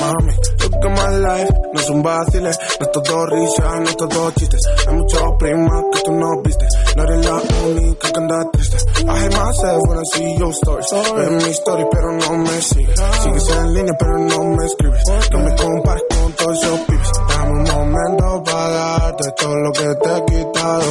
Mami, 0.00 0.34
look 0.60 0.84
at 0.84 0.90
my 0.96 1.08
life, 1.18 1.50
no 1.74 1.80
son 1.80 2.02
vaciles. 2.04 2.56
No 2.82 2.88
todo 2.88 3.26
risa, 3.26 3.78
no 3.78 3.84
es 3.84 3.96
todo 3.96 4.30
chistes. 4.32 4.60
Hay 4.88 4.94
muchas 4.96 5.22
primas 5.38 5.84
que 5.92 6.00
tú 6.00 6.12
no 6.12 6.42
viste. 6.42 6.66
No 6.96 7.04
eres 7.04 7.24
la 7.24 7.40
única 7.64 8.10
que 8.10 8.18
anda 8.18 8.50
triste. 8.50 8.76
I 9.06 9.18
hate 9.18 9.36
myself 9.36 9.82
when 9.86 9.98
I 9.98 10.02
see 10.12 10.36
your 10.36 10.52
stories. 10.52 10.90
Ves 10.90 11.30
mi 11.30 11.50
historia, 11.50 11.86
pero 11.92 12.10
no 12.10 12.38
me 12.38 12.60
sigues. 12.60 13.00
Sigues 13.22 13.48
en 13.50 13.74
línea, 13.74 13.94
pero 13.96 14.18
no 14.18 14.44
me 14.56 14.64
escribes. 14.66 15.02
No 15.30 15.38
me 15.38 15.54
compares 15.54 16.02
con 16.10 16.32
todos 16.32 16.60
esos 16.60 16.80
pibes. 16.80 17.10
Dame 17.28 17.52
un 17.52 17.62
momento 17.62 18.42
para 18.42 18.68
darte 18.68 19.32
todo 19.36 19.54
lo 19.54 19.72
que 19.72 19.94
te 19.94 20.16
he 20.16 20.24
quitado. 20.24 20.84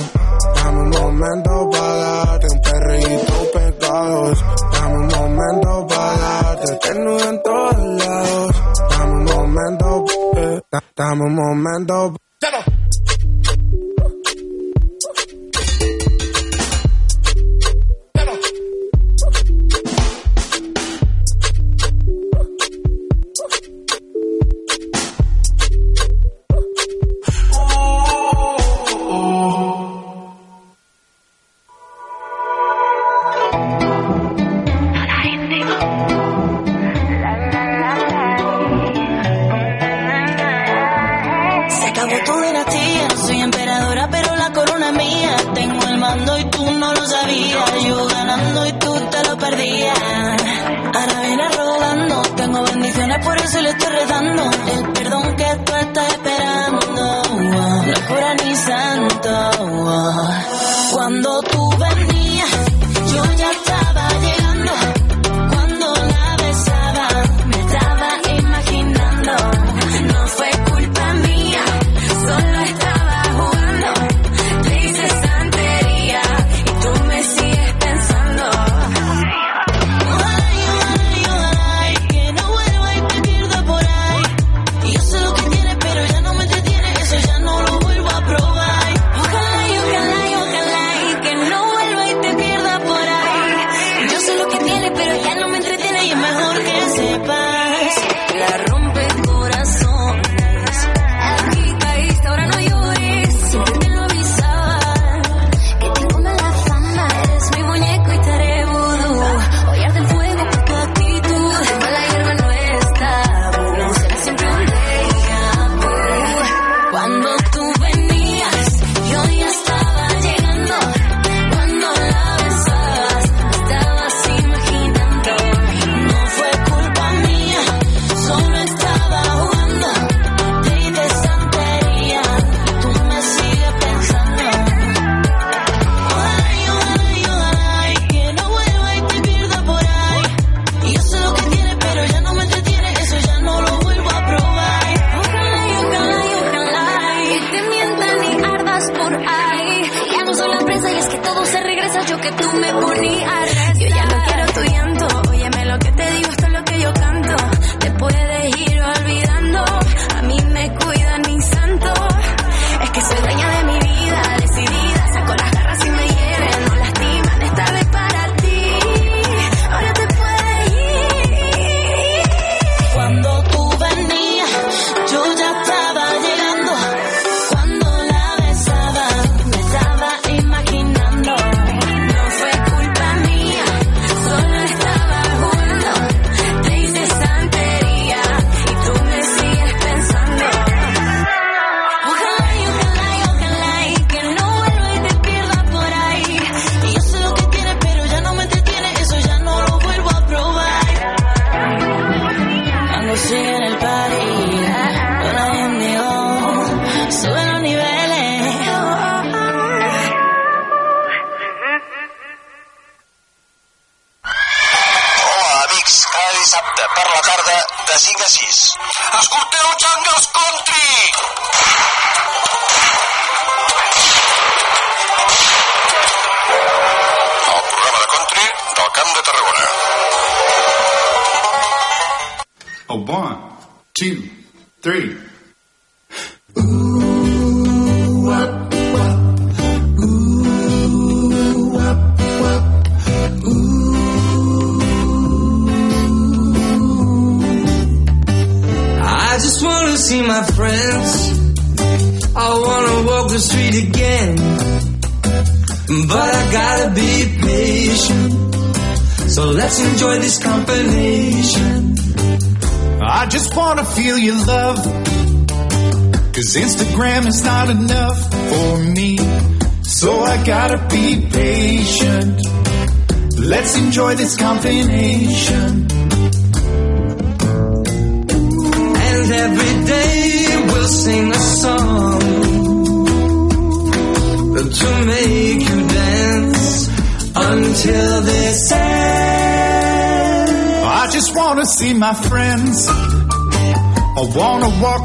Dame 0.55 0.79
un 0.79 0.89
momento 0.91 1.69
para 1.71 2.25
darte 2.25 2.47
un 2.53 2.61
perrito 2.61 3.51
pecados. 3.53 4.45
Dame 4.71 4.95
un 4.95 5.07
momento 5.07 5.87
para 5.87 6.17
darte 6.17 6.89
en 7.27 7.43
todos 7.43 7.77
lados. 8.05 8.70
momento, 9.51 10.05
eh, 10.37 10.61
dame 10.95 11.23
un. 11.25 12.80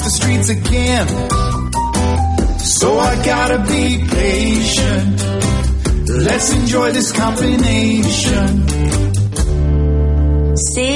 the 0.06 0.12
streets 0.12 0.48
again. 0.50 1.06
So 2.58 2.98
I 2.98 3.12
gotta 3.24 3.58
be 3.72 3.98
patient. 4.06 5.16
Let's 6.26 6.52
enjoy 6.52 6.92
this 6.92 7.12
combination. 7.12 8.66
Si 10.74 10.92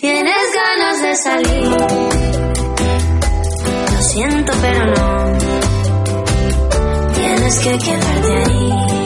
tienes 0.00 0.46
ganas 0.60 0.96
de 1.06 1.14
salir, 1.26 1.66
lo 3.92 4.02
siento, 4.02 4.52
pero 4.60 4.84
no. 4.96 5.08
Tienes 7.14 7.58
que 7.60 7.78
quedarte 7.78 8.32
ahí. 8.44 9.05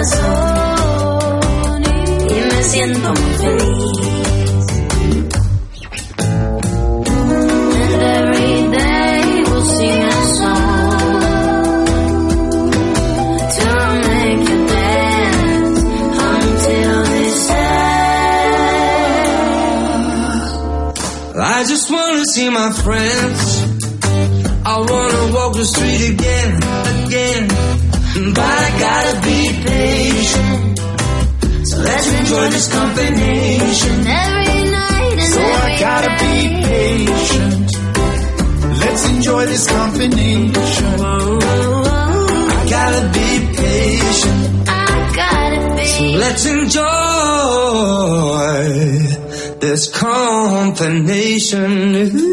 corazón 0.00 1.82
y 2.28 2.32
me 2.32 2.64
siento 2.64 3.12
muy 3.12 3.34
feliz. 3.34 3.66
I 21.42 21.64
just 21.64 21.90
wanna 21.90 22.24
see 22.24 22.48
my 22.48 22.72
friends. 22.72 23.64
I 24.64 24.78
wanna 24.78 25.34
walk 25.34 25.54
the 25.56 25.66
street 25.66 26.10
again. 26.10 26.19
enjoy 32.30 32.48
this 32.50 32.68
combination 32.72 34.06
every 34.06 34.70
night 34.70 35.18
and 35.18 35.32
so 35.32 35.40
every 35.40 35.74
I 35.74 35.80
gotta 35.80 36.08
day. 36.08 36.18
be 36.22 36.62
patient. 36.62 37.70
Let's 38.78 39.04
enjoy 39.08 39.46
this 39.46 39.66
combination. 39.68 41.00
I 41.00 42.66
gotta 42.70 43.08
be 43.08 43.46
patient. 43.56 44.68
I 44.68 45.12
gotta 45.16 45.74
be. 45.76 45.86
So 45.86 46.04
let's 46.20 46.46
enjoy 46.46 46.84
this 49.58 49.88
combination. 49.90 52.29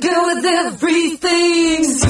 to 0.00 0.22
with 0.26 0.44
everything. 0.44 2.03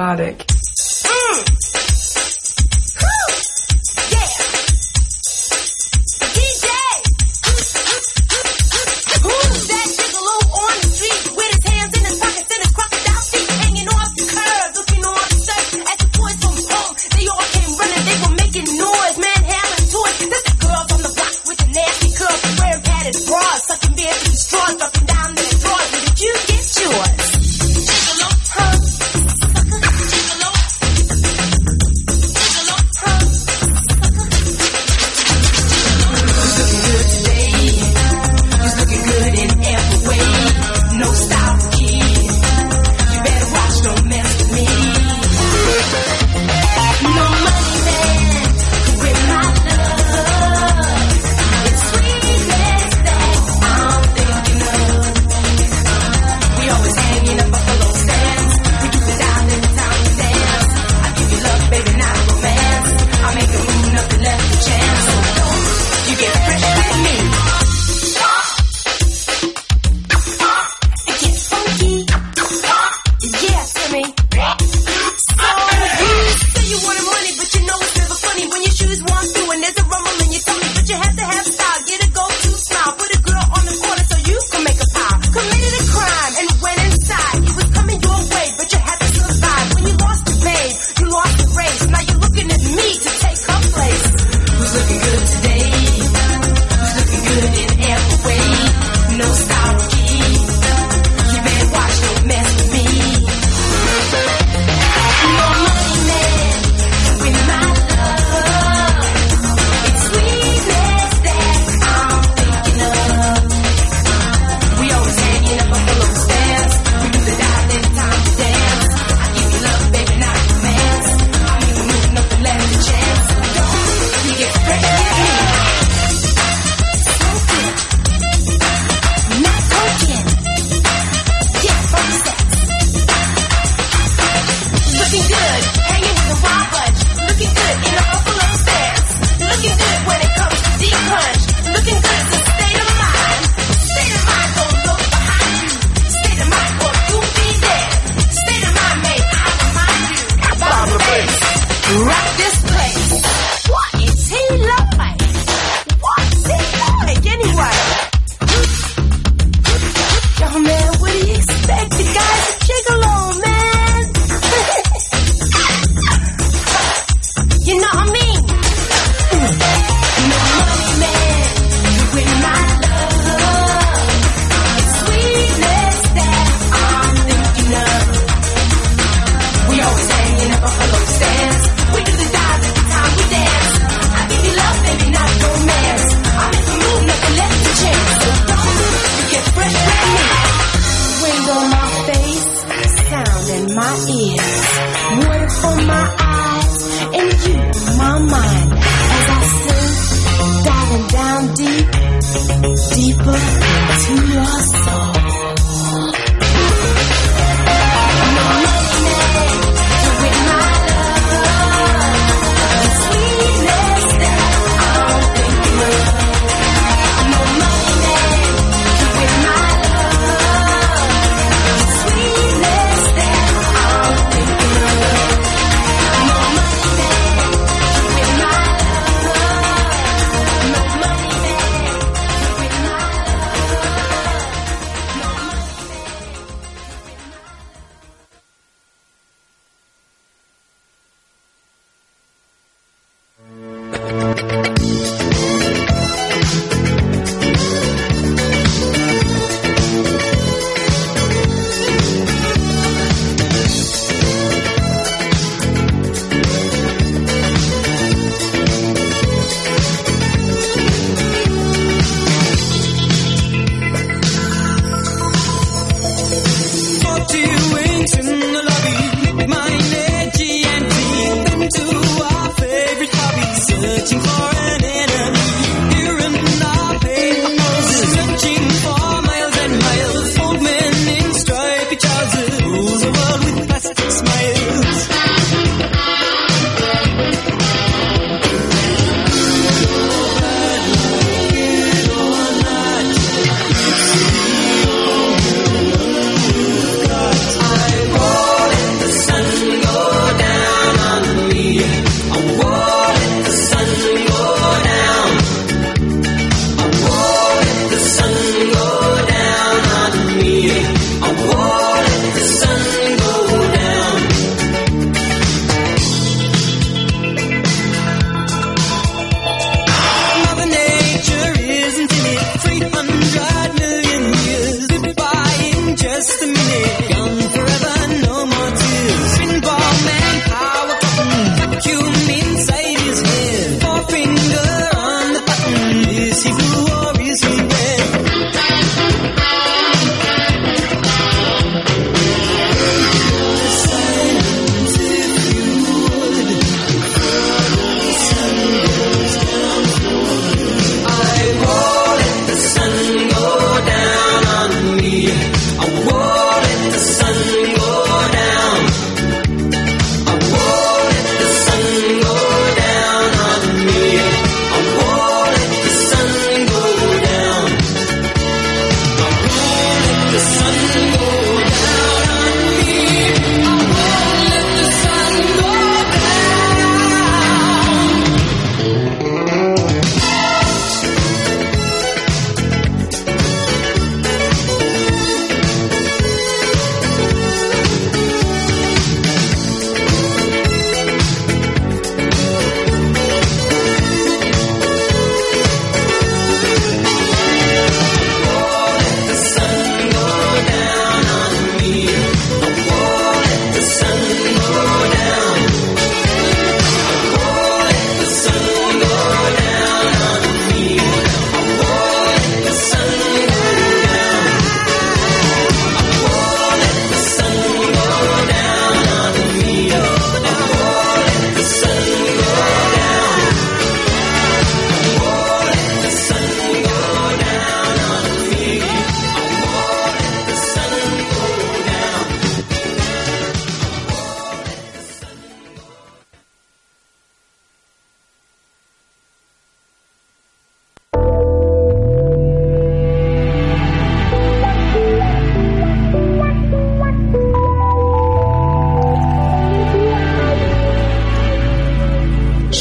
melodic. 0.00 0.49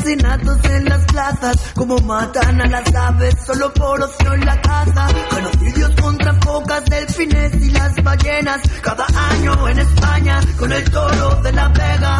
asesinatos 0.00 0.64
en 0.64 0.84
las 0.86 1.04
plazas, 1.04 1.56
como 1.74 1.98
matan 1.98 2.60
a 2.60 2.66
las 2.66 2.94
aves 2.94 3.34
solo 3.46 3.72
por 3.74 4.00
ocio 4.00 4.32
en 4.34 4.46
la 4.46 4.60
caza, 4.60 5.08
genocidios 5.30 5.90
contra 6.00 6.32
focas, 6.40 6.84
delfines 6.86 7.54
y 7.54 7.70
las 7.70 8.02
ballenas, 8.02 8.62
cada 8.82 9.06
año 9.30 9.68
en 9.68 9.78
España 9.78 10.40
con 10.58 10.72
el 10.72 10.90
toro 10.90 11.36
de 11.42 11.52
la 11.52 11.68
vega, 11.68 12.18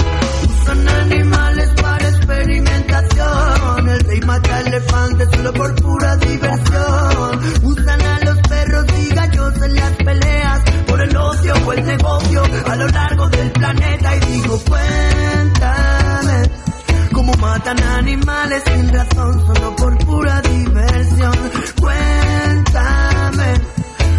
usan 0.48 0.88
animales 0.88 1.70
para 1.80 2.08
experimentación, 2.08 3.88
el 3.88 4.00
rey 4.00 4.20
mata 4.20 4.60
elefantes 4.60 5.28
solo 5.34 5.52
por 5.52 5.74
pura 5.76 6.16
diversión, 6.16 7.40
usan 7.62 8.02
a 8.02 8.20
los 8.24 8.38
perros 8.48 8.86
y 8.98 9.14
gallos 9.14 9.62
en 9.62 9.74
las 9.74 9.92
peleas, 9.92 10.60
por 10.86 11.00
el 11.00 11.16
ocio 11.16 11.54
o 11.66 11.72
el 11.72 11.84
negocio 11.84 12.42
a 12.66 12.76
lo 12.76 12.86
largo 12.88 13.28
del 13.30 13.50
planeta. 13.52 14.16
Y 14.16 14.20
digo 14.20 14.60
pues 14.66 15.09
matan 17.50 17.82
animales 17.82 18.62
sin 18.64 18.92
razón, 18.92 19.46
solo 19.46 19.76
por 19.76 19.98
pura 20.06 20.40
diversión. 20.42 21.36
Cuéntame 21.80 23.48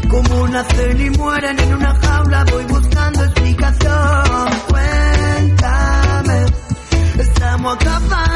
cómo 0.09 0.47
nacen 0.49 1.01
y 1.01 1.09
mueren 1.11 1.59
en 1.59 1.73
una 1.73 1.95
jaula, 1.95 2.43
voy 2.51 2.65
buscando 2.65 3.23
explicación. 3.23 4.49
Cuéntame, 4.69 6.45
estamos 7.19 7.73
acabados. 7.75 8.30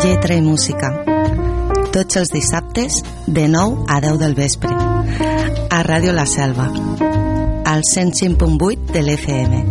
Lletra 0.00 0.34
i 0.34 0.42
música. 0.42 0.90
Tots 1.92 2.16
els 2.16 2.32
dissabtes, 2.34 3.02
de 3.26 3.46
9 3.48 3.86
a 3.88 4.00
10 4.00 4.18
del 4.18 4.34
vespre. 4.34 4.72
A 5.70 5.82
Ràdio 5.86 6.12
La 6.12 6.26
Selva, 6.26 6.68
al 7.64 7.82
105.8 7.82 8.92
de 8.92 9.02
l'FM. 9.02 9.64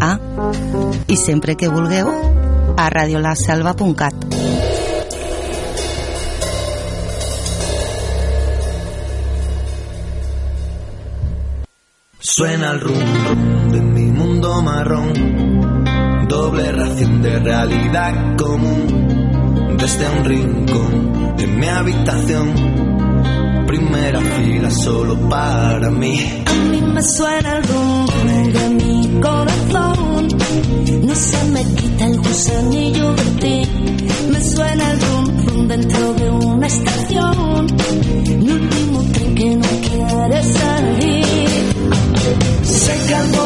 Ah, 0.00 0.18
i 1.06 1.16
sempre 1.16 1.56
que 1.56 1.68
vulgueu, 1.68 2.08
a 2.76 2.88
radiolaselva.cat. 2.88 4.14
Suena 12.20 12.70
el 12.70 12.80
rum 12.80 13.72
de 13.72 13.80
mi 13.80 14.06
mundo 14.06 14.62
marrón, 14.62 15.12
doble 16.28 16.72
ración 16.72 17.20
de 17.22 17.38
realidad 17.38 18.36
común, 18.36 19.08
desde 19.80 20.08
un 20.10 20.24
rincón 20.24 21.36
de 21.36 21.46
mi 21.46 21.66
habitación, 21.66 23.64
primera 23.66 24.20
fila 24.20 24.70
solo 24.70 25.16
para 25.28 25.90
mí. 25.90 26.42
A 26.44 26.52
mí 26.70 26.80
me 26.80 27.02
suena 27.02 27.56
el 27.56 27.62
rum 27.64 28.06
rum 28.06 28.52
de 28.52 28.68
mi 28.84 29.20
corazón. 29.20 30.28
No 31.06 31.14
se 31.14 31.44
me 31.50 31.64
quita 31.74 32.06
el 32.06 32.18
gusanillo 32.18 33.14
de 33.14 33.24
ti. 33.42 33.70
Me 34.30 34.40
suena 34.44 34.90
el 34.92 35.00
rum 35.00 35.46
rum 35.46 35.68
dentro 35.68 36.14
de 36.14 36.30
una 36.30 36.66
estación. 36.66 37.66
Mi 38.38 38.50
último 38.50 39.02
tren 39.12 39.34
que 39.34 39.56
no 39.56 39.68
quiere 39.88 40.42
salir. 40.42 41.50
Me 42.86 43.06
quema 43.06 43.39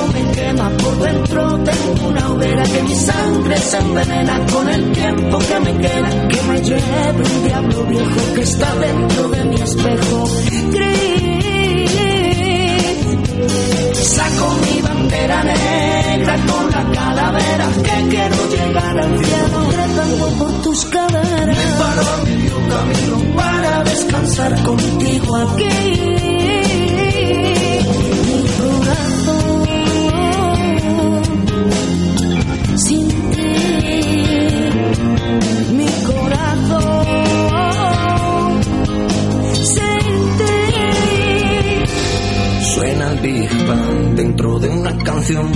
dentro. 0.94 1.58
Tengo 1.64 2.08
una 2.08 2.30
hoguera 2.30 2.62
que 2.64 2.82
mi 2.82 2.94
sangre 2.94 3.56
se 3.58 3.78
envenena 3.78 4.46
con 4.52 4.68
el 4.68 4.92
tiempo 4.92 5.38
que 5.38 5.60
me 5.60 5.78
queda. 5.78 6.28
Que 6.28 6.42
me 6.42 6.60
lleve 6.60 7.22
un 7.34 7.44
diablo 7.44 7.84
viejo 7.84 8.34
que 8.34 8.40
está 8.42 8.74
dentro 8.76 9.28
de 9.28 9.44
mi 9.44 9.54
espejo. 9.56 10.28
Saco 13.92 14.54
mi 14.64 14.82
bandera 14.82 15.44
negra 15.44 16.36
con 16.46 16.70
la 16.70 16.92
calavera 16.92 17.68
que 17.82 18.08
quiero 18.08 18.36
llegar 18.50 18.98
al 18.98 19.24
cielo 19.24 19.70
rezando 19.70 20.28
por 20.38 20.62
tus 20.62 20.84
caderas. 20.86 21.56
Me 21.56 21.78
paro 21.78 22.02
a 22.02 22.16
medio 22.24 22.56
camino 22.68 23.36
para 23.36 23.84
descansar 23.84 24.62
contigo 24.62 25.36
aquí. 25.36 26.23
Bang 43.66 44.14
dentro 44.14 44.58
de 44.58 44.68
una 44.68 44.96
canción. 44.98 45.46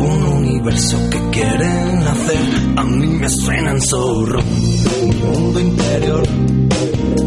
Un 0.00 0.22
universo 0.22 0.98
que 1.10 1.30
quieren 1.30 1.98
hacer. 2.06 2.38
A 2.76 2.84
mí 2.84 3.06
me 3.06 3.28
suenan 3.28 3.80
zorro. 3.80 4.40
Mi 4.42 5.12
mundo 5.12 5.60
interior. 5.60 6.22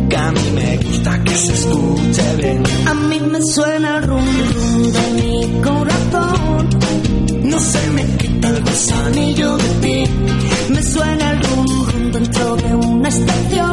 Que 0.10 0.18
a 0.18 0.32
mí 0.32 0.52
me 0.56 0.78
gusta 0.78 1.24
que 1.24 1.36
se 1.36 1.54
escuche 1.54 2.36
bien. 2.38 2.64
A 2.86 2.94
mí 2.94 3.20
me 3.20 3.42
suena 3.42 3.98
el 3.98 4.04
rum 4.04 4.26
rum 4.54 4.92
de 4.92 5.22
mi 5.22 5.62
corazón. 5.62 6.70
No 7.44 7.60
se 7.60 7.90
me 7.92 8.04
quita 8.18 8.50
el 8.50 8.62
gusanillo 8.62 9.58
de 9.58 9.70
ti. 9.82 10.12
Me 10.74 10.84
suena 10.84 11.32
el 11.32 11.44
rum 11.44 11.66
rum 11.92 12.12
dentro 12.12 12.56
de 12.56 12.76
una 12.76 13.10
estación. 13.10 13.67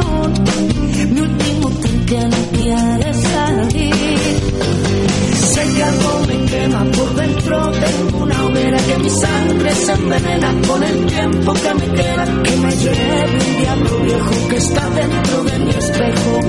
Sangre 9.14 9.74
se 9.74 9.92
envenena 9.92 10.54
con 10.66 10.82
el 10.82 11.06
tiempo 11.06 11.54
que 11.54 11.74
me 11.74 11.86
queda. 11.94 12.24
Que 12.42 12.56
me 12.56 12.70
lleve 12.76 13.24
un 13.32 13.56
diablo 13.58 13.98
viejo 14.00 14.48
que 14.48 14.56
está 14.56 14.90
dentro 14.90 15.44
de 15.44 15.58
mi 15.58 15.70
espejo. 15.70 16.40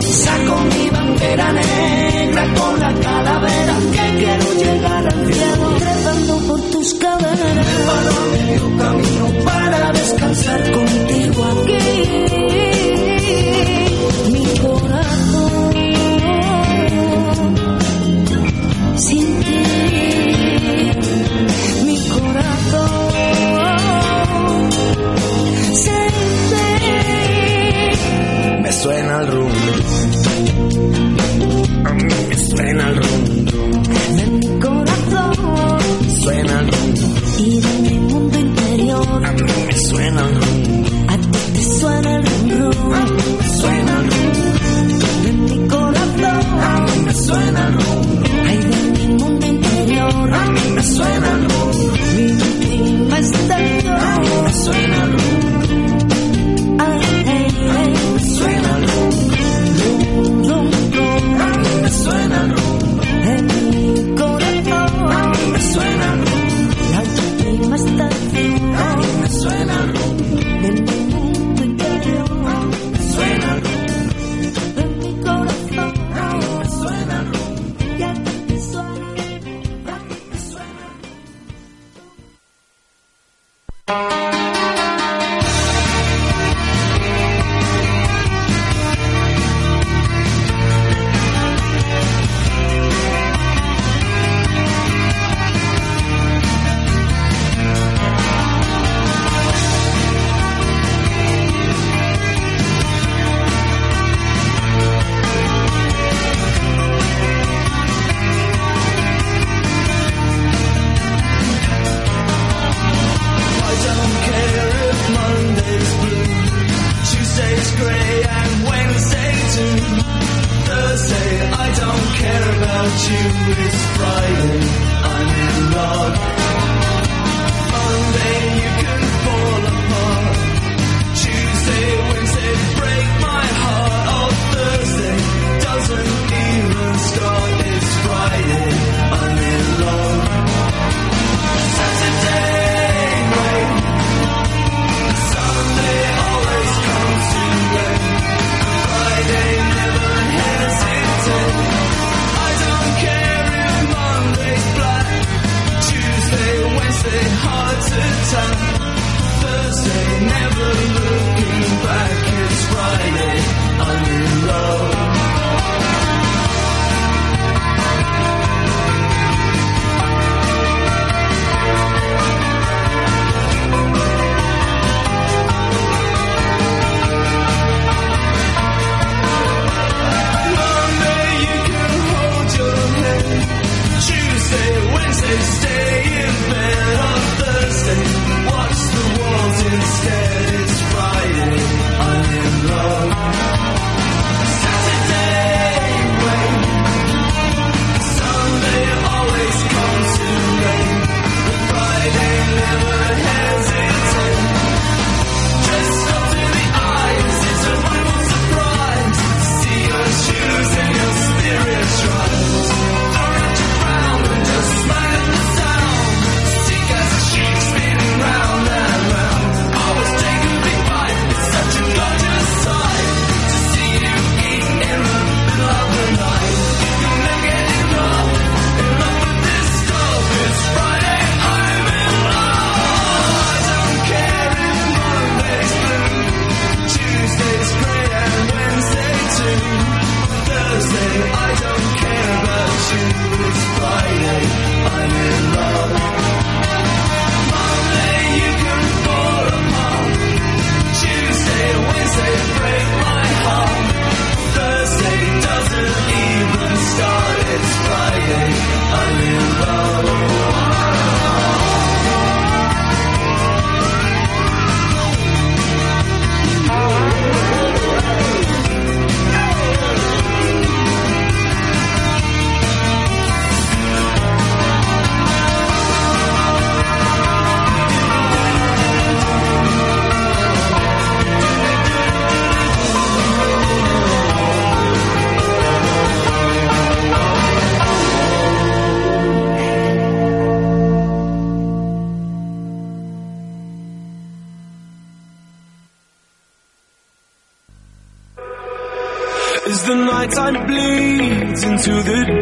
Saco 0.00 0.60
mi 0.74 0.90
bandera 0.90 1.52
negra 1.52 2.54
con 2.54 2.80
la 2.80 2.94
calavera 2.94 3.76
que 3.92 4.18
quiero 4.18 4.52
llegar 4.54 5.06
al 5.06 5.32
cielo 5.32 5.74
trepando 5.78 6.38
por 6.46 6.60
tus 6.70 6.94
caderas. 6.94 7.56
Me 7.56 7.84
paro 7.86 8.10
a 8.10 8.26
medio 8.32 8.76
camino 8.78 9.37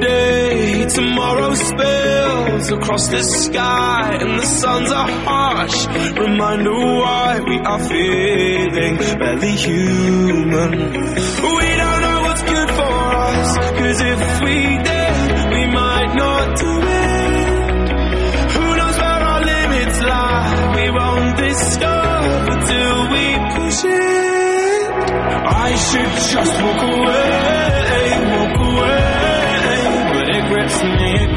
today, 0.01 0.86
tomorrow 0.86 1.55
spills 1.55 2.70
across 2.70 3.09
the 3.09 3.23
sky, 3.23 4.18
and 4.20 4.39
the 4.39 4.47
suns 4.47 4.90
are 4.93 5.10
harsh. 5.28 5.86
Reminder 6.18 6.70
why 6.73 7.40
we 7.47 7.56
are 7.59 7.82
feeling 7.89 8.97
barely 9.18 9.55
human. 9.56 10.70
We 10.70 11.68
don't 11.82 12.01
know 12.06 12.20
what's 12.27 12.43
good 12.43 12.70
for 12.78 12.97
us, 13.31 13.59
cause 13.78 14.01
if 14.12 14.40
we 14.47 14.59
did, 14.89 15.52
we 15.55 15.62
might 15.73 16.12
not 16.14 16.47
do 16.59 16.73
it. 17.05 17.89
Who 18.55 18.77
knows 18.78 18.97
where 18.98 19.23
our 19.31 19.43
limits 19.44 20.01
lie? 20.02 20.74
We 20.77 20.90
won't 20.98 21.36
discover 21.36 22.55
till 22.70 22.98
we 23.14 23.24
push 23.56 23.81
it. 23.85 24.90
I 25.64 25.74
should 25.77 26.12
just 26.32 26.62
walk 26.62 26.82
away. 26.82 27.55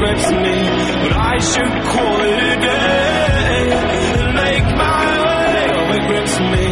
separates 0.00 0.30
me, 0.30 0.56
but 1.02 1.12
I 1.12 1.38
should 1.38 1.72
call 1.92 2.20
it 2.22 2.40
a 2.40 2.60
day 2.60 3.70
and 4.16 4.34
make 4.34 4.64
my 4.76 5.04
way. 5.24 5.68
Oh, 5.76 5.96
it 5.96 6.02
grips 6.08 6.36
me, 6.40 6.66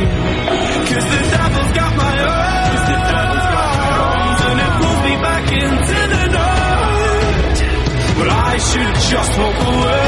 cause 0.89 1.07
the 1.13 1.21
devil's 1.37 1.73
got 1.77 1.93
my 1.97 2.17
arms, 2.25 2.83
the 2.89 2.97
devil's 3.13 3.49
got 3.53 3.71
my 3.77 3.91
arms, 4.09 4.41
and 4.49 4.59
it 4.65 4.73
pulls 4.79 5.01
me 5.05 5.15
back 5.29 5.47
into 5.53 5.99
the 6.15 6.25
night. 6.39 7.59
But 8.19 8.29
I 8.29 8.59
should 8.59 8.95
just 9.11 9.39
walk 9.39 9.61
away. 9.75 10.08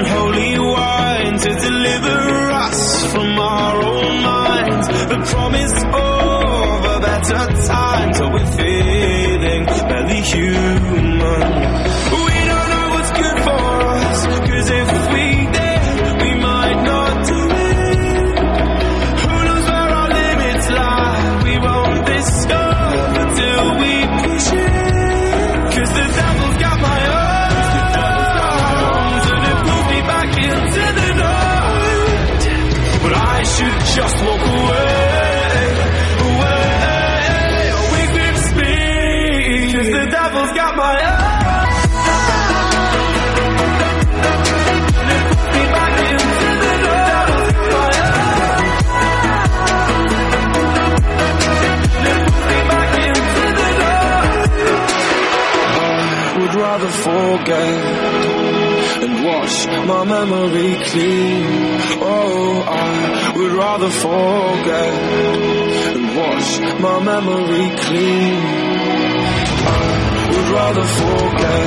on 0.00 0.06
holy 0.06 0.58
wine 0.58 1.38
to 1.38 1.48
deliver 1.48 2.50
us 2.50 3.12
from 3.12 3.38
our 3.38 3.82
own 3.82 4.22
minds. 4.22 4.88
The 4.88 5.20
promise 5.32 5.82
of 5.82 6.84
a 6.84 7.00
better 7.00 7.66
time, 7.66 8.12
so 8.14 8.30
we're 8.30 8.52
feeling 8.56 9.64
barely 9.66 10.20
human. 10.22 11.09
forget 57.02 58.40
and 59.04 59.24
wash 59.24 59.66
my 59.90 60.04
memory 60.04 60.72
clean. 60.88 61.44
Oh, 62.02 62.62
I 62.68 63.32
would 63.36 63.52
rather 63.52 63.90
forget 63.90 64.94
and 65.96 66.06
wash 66.20 66.50
my 66.84 66.96
memory 67.10 67.66
clean. 67.84 68.40
I 69.72 69.82
would 70.32 70.48
rather 70.58 70.86
forget, 71.00 71.66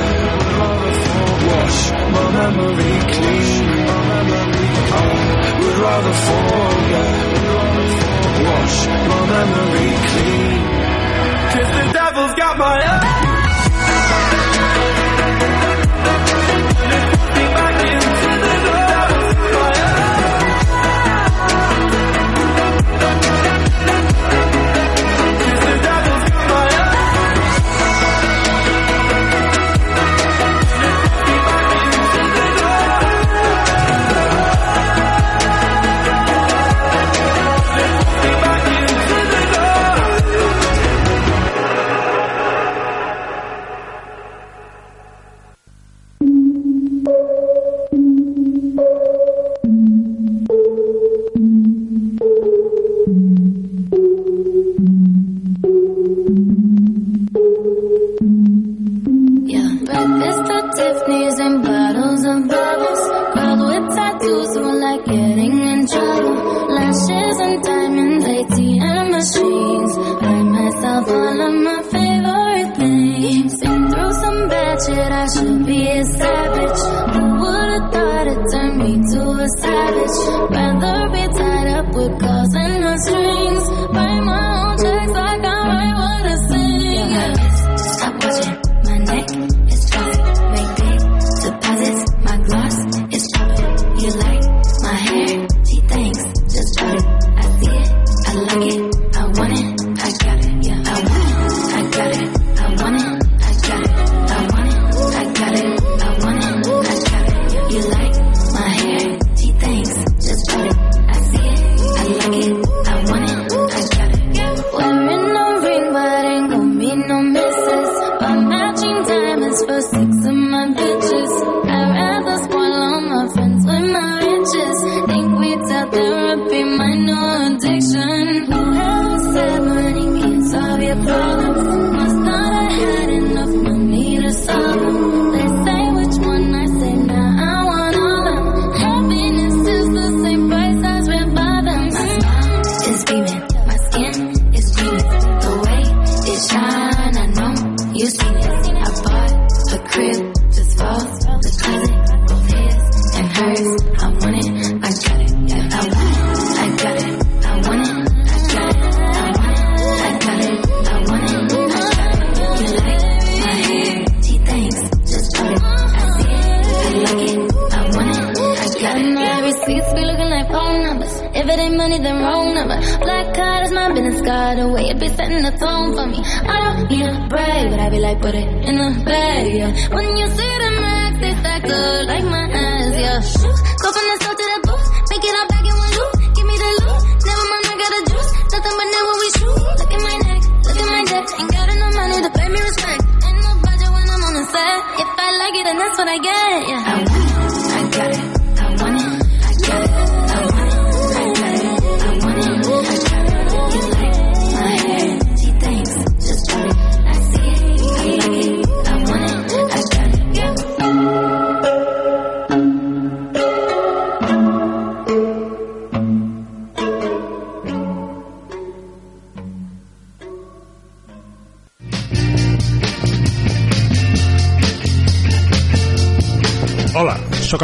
wash 1.50 1.80
my 2.16 2.26
memory 2.40 2.94
clean. 3.14 3.66
I 4.94 5.10
would 5.60 5.78
rather 5.88 6.14
forget, 6.28 7.14
wash 8.48 8.76
my 9.10 9.20
memory 9.34 9.90
clean. 10.10 10.60
Cause 11.52 11.70
the 11.76 11.84
devil's 11.92 12.34
got 12.34 12.54
my. 12.58 13.33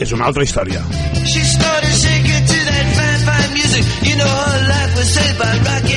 és 0.00 0.12
una 0.12 0.26
altra 0.28 0.44
història. 0.44 0.82
She 1.24 1.42
started 1.44 1.94
shaking 1.96 2.46
to 2.52 2.58
that 2.70 2.86
fine, 2.96 3.20
fine 3.28 3.52
music. 3.54 3.84
You 4.08 4.16
know 4.16 4.28
her 4.28 4.60
life 4.68 4.92
was 4.96 5.08
saved 5.14 5.38
by 5.38 5.52
rock 5.68 5.95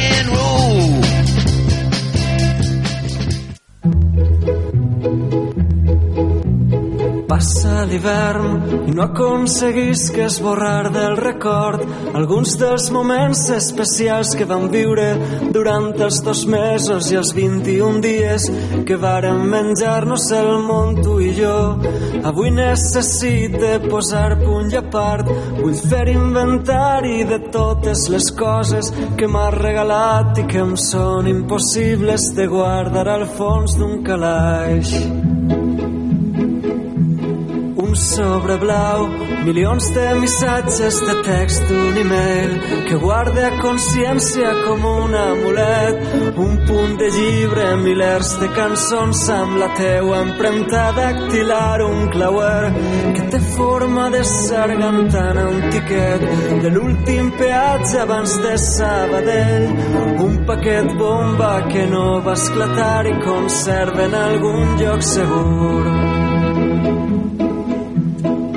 Passa 7.90 7.98
l'hivern. 7.98 8.86
I 8.90 8.94
no 8.94 9.04
aconseguisc 9.04 10.18
esborrar 10.22 10.92
del 10.94 11.16
record 11.18 11.82
alguns 12.14 12.56
dels 12.60 12.90
moments 12.94 13.50
especials 13.50 14.36
que 14.38 14.46
vam 14.46 14.68
viure 14.70 15.08
durant 15.54 15.90
els 15.98 16.20
dos 16.22 16.44
mesos 16.46 17.10
i 17.12 17.18
els 17.18 17.34
21 17.34 18.02
dies 18.04 18.46
que 18.86 18.98
vàrem 19.02 19.42
menjar-nos 19.50 20.28
el 20.38 20.52
món 20.68 21.00
tu 21.02 21.18
i 21.20 21.32
jo. 21.38 21.56
Avui 22.30 22.52
necessite 22.54 23.80
posar 23.88 24.38
punt 24.44 24.70
i 24.70 24.78
a 24.78 24.84
part, 24.86 25.30
vull 25.58 25.78
fer 25.80 26.06
inventari 26.14 27.24
de 27.30 27.42
totes 27.50 28.06
les 28.14 28.30
coses 28.38 28.94
que 29.18 29.28
m'has 29.28 29.58
regalat 29.58 30.44
i 30.44 30.46
que 30.52 30.62
em 30.62 30.78
són 30.78 31.32
impossibles 31.32 32.30
de 32.38 32.50
guardar 32.54 33.08
al 33.16 33.26
fons 33.40 33.80
d'un 33.80 34.04
calaix 34.06 34.94
sobre 38.20 38.58
blau, 38.58 39.06
milions 39.46 39.86
de 39.96 40.08
missatges 40.20 40.98
de 41.08 41.14
text 41.24 41.62
d'un 41.70 42.00
e-mail 42.02 42.56
que 42.88 42.98
guarde 43.04 43.46
a 43.48 43.52
consciència 43.62 44.50
com 44.66 44.84
un 44.90 45.16
amulet, 45.20 46.02
un 46.46 46.58
punt 46.68 46.98
de 47.00 47.08
llibre, 47.16 47.68
milers 47.86 48.34
de 48.42 48.50
cançons 48.58 49.24
amb 49.38 49.56
la 49.62 49.70
teua 49.78 50.20
empremta 50.26 50.84
dactilar, 51.00 51.80
un 51.86 52.12
clauer 52.18 52.74
que 53.16 53.30
té 53.32 53.42
forma 53.56 54.10
de 54.18 54.26
sargantant 54.34 55.42
un 55.46 55.64
tiquet 55.78 56.28
de 56.66 56.76
l'últim 56.76 57.32
peatge 57.40 58.04
abans 58.04 58.36
de 58.44 58.54
Sabadell, 58.68 59.68
un 60.28 60.38
paquet 60.52 60.92
bomba 61.00 61.56
que 61.72 61.88
no 61.96 62.08
va 62.28 62.36
esclatar 62.36 63.04
i 63.08 63.18
conserva 63.24 64.08
en 64.10 64.24
algun 64.28 64.80
lloc 64.84 65.12
segur. 65.16 66.09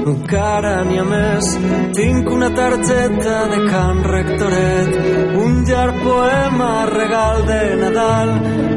Encara 0.03 0.83
n'hi 0.83 0.97
ha 0.99 1.03
més, 1.07 1.49
tinc 1.95 2.29
una 2.35 2.49
targeta 2.57 3.35
de 3.53 3.59
Can 3.69 4.01
Rectoret, 4.03 4.97
un 5.39 5.61
llarg 5.69 6.01
poema 6.03 6.71
regal 6.91 7.45
de 7.47 7.61
Nadal, 7.83 8.33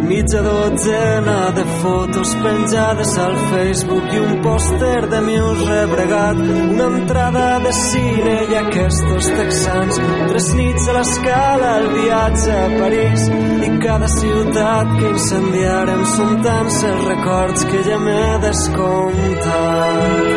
mitja 0.05 0.43
dotzena 0.45 1.39
de 1.57 1.65
fotos 1.79 2.35
penjades 2.43 3.15
al 3.25 3.35
Facebook 3.49 4.13
i 4.13 4.21
un 4.21 4.37
pòster 4.45 5.01
de 5.15 5.23
Muse 5.25 5.65
rebregat, 5.71 6.43
una 6.45 6.87
entrada 6.99 7.47
de 7.65 7.73
cine 7.79 8.37
i 8.45 8.61
aquests 8.61 9.31
texans, 9.41 10.01
tres 10.29 10.53
nits 10.61 10.87
a 10.93 10.97
l'escala, 10.99 11.73
el 11.81 11.87
viatge 11.97 12.53
a 12.61 12.69
París 12.77 13.27
i 13.65 13.73
cada 13.81 14.13
ciutat 14.19 14.95
que 14.99 15.11
incendiarem 15.15 16.07
són 16.13 16.41
tants 16.45 16.81
els 16.93 17.05
records 17.09 17.69
que 17.73 17.85
ja 17.89 18.01
m'he 18.05 18.25
descomptat. 18.49 20.34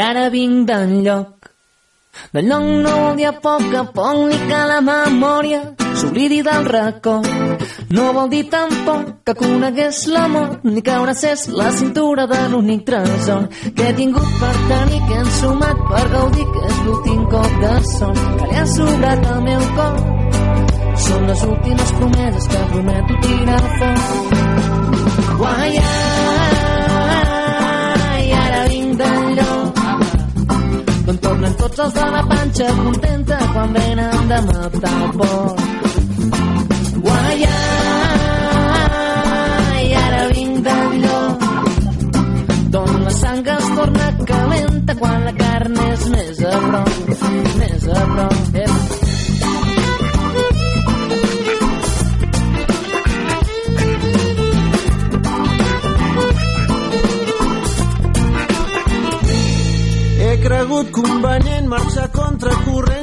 Ara 0.00 0.28
vinc 0.30 0.66
d'enlloc. 0.68 1.48
De 2.32 2.42
lloc 2.42 2.64
no 2.84 2.92
vol 3.02 3.16
dir 3.18 3.26
a 3.28 3.32
poc 3.44 3.74
a 3.74 3.84
poc 3.96 4.16
ni 4.28 4.38
que 4.48 4.60
la 4.70 4.80
memòria 4.88 5.60
s'oblidi 6.00 6.40
del 6.48 6.66
record. 6.66 7.28
No 7.96 8.12
vol 8.16 8.28
dir 8.34 8.44
tampoc 8.52 9.04
que 9.24 9.34
conegués 9.38 10.00
l'amor, 10.12 10.58
ni 10.64 10.82
que 10.82 10.92
abracés 10.92 11.46
la 11.60 11.70
cintura 11.78 12.26
de 12.32 12.40
l'únic 12.50 12.84
tresor 12.88 13.48
que 13.76 13.88
he 13.88 13.94
tingut 14.00 14.28
per 14.40 14.54
tenir, 14.72 15.00
que 15.06 15.14
he 15.14 15.22
ensumat 15.24 15.84
per 15.90 16.04
gaudir, 16.16 16.46
que 16.52 16.66
és 16.70 16.82
l'últim 16.86 17.24
cop 17.32 17.56
de 17.62 17.72
son 17.94 18.14
que 18.38 18.50
li 18.50 18.60
ha 18.60 18.66
sobrat 18.74 19.26
al 19.32 19.40
meu 19.48 19.64
cor. 19.78 19.96
Són 21.06 21.26
les 21.30 21.42
últimes 21.54 21.96
promeses 22.00 22.52
que 22.52 22.66
prometo 22.74 23.18
tirar 23.24 23.64
fort. 23.78 24.38
Guai, 25.38 25.82
tots 31.78 31.94
els 31.94 31.94
de 31.94 32.06
la 32.12 32.22
panxa 32.28 32.68
contenta 32.76 33.36
quan 33.52 33.72
venen 33.74 34.28
de 34.30 34.38
matar 34.46 34.94
el 35.04 35.10
porc. 35.18 35.60
Guai, 37.04 37.38
ai, 39.76 39.86
ara 40.00 40.22
vinc 40.32 40.56
d'enlloc 40.66 41.38
d'on 42.74 42.92
la 43.04 43.12
sang 43.20 43.46
es 43.56 43.66
torna 43.76 44.06
calenta 44.32 44.92
quan 45.02 45.18
la 45.28 45.34
carn 45.44 45.76
és 45.86 46.02
més 46.16 46.36
a 46.54 46.56
prop, 46.66 46.92
més 47.62 47.82
a 48.00 48.02
prop. 48.14 48.67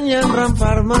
Corrent 0.06 0.10
i 0.10 0.14
enrampar-me 0.14 0.94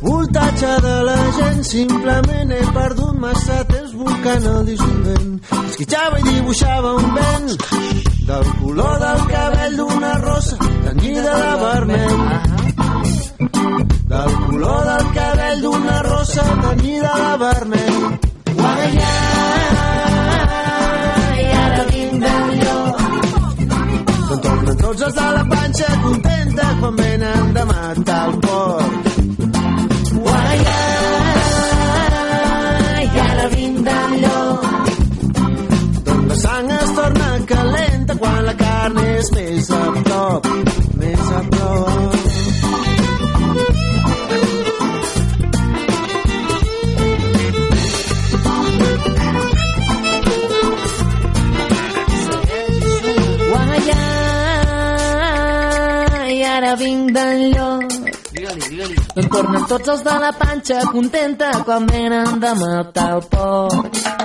Voltatge 0.00 0.80
de 0.82 1.02
la 1.04 1.16
gent, 1.38 1.62
simplement 1.64 2.52
he 2.52 2.60
perdut 2.74 3.18
massa 3.20 3.64
temps 3.68 3.92
buscant 3.94 4.46
el 4.52 4.64
dissolvent. 4.66 5.36
Esquitxava 5.68 6.20
i 6.20 6.24
dibuixava 6.30 6.94
un 6.94 7.12
vent 7.18 7.52
del 8.30 8.48
color 8.62 8.98
del 9.04 9.20
cabell 9.34 9.76
d'una 9.76 10.14
rosa 10.24 10.56
tenyida 10.86 11.36
de 11.44 11.54
vermell. 11.66 12.59
Tots 59.70 59.90
els 59.92 60.00
de 60.02 60.14
la 60.18 60.30
panxa 60.34 60.80
contenta 60.90 61.50
quan 61.66 61.86
venen 61.86 62.40
de 62.42 62.54
matar 62.64 63.10
el 63.18 63.22
porc. 63.36 64.19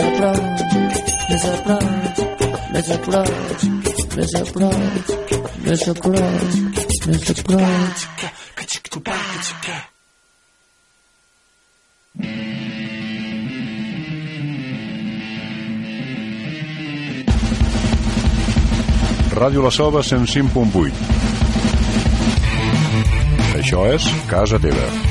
Més 0.00 0.08
a 0.08 0.16
prop, 0.16 0.40
més 1.28 1.44
a 1.44 1.56
prop, 1.64 1.84
més 2.70 2.90
a 2.90 2.98
prop, 3.04 3.28
més 4.16 4.34
a 4.34 4.42
prop, 4.48 4.72
més 5.66 5.82
a 5.88 5.94
prop, 6.00 6.44
més 7.06 7.30
a 7.30 7.34
prop. 7.44 8.00
Ràdio 19.40 19.62
La 19.64 19.70
Selva 19.72 20.02
105.8. 20.04 20.92
Això 23.60 23.86
és 23.94 24.10
Casa 24.28 24.60
Teva. 24.60 25.09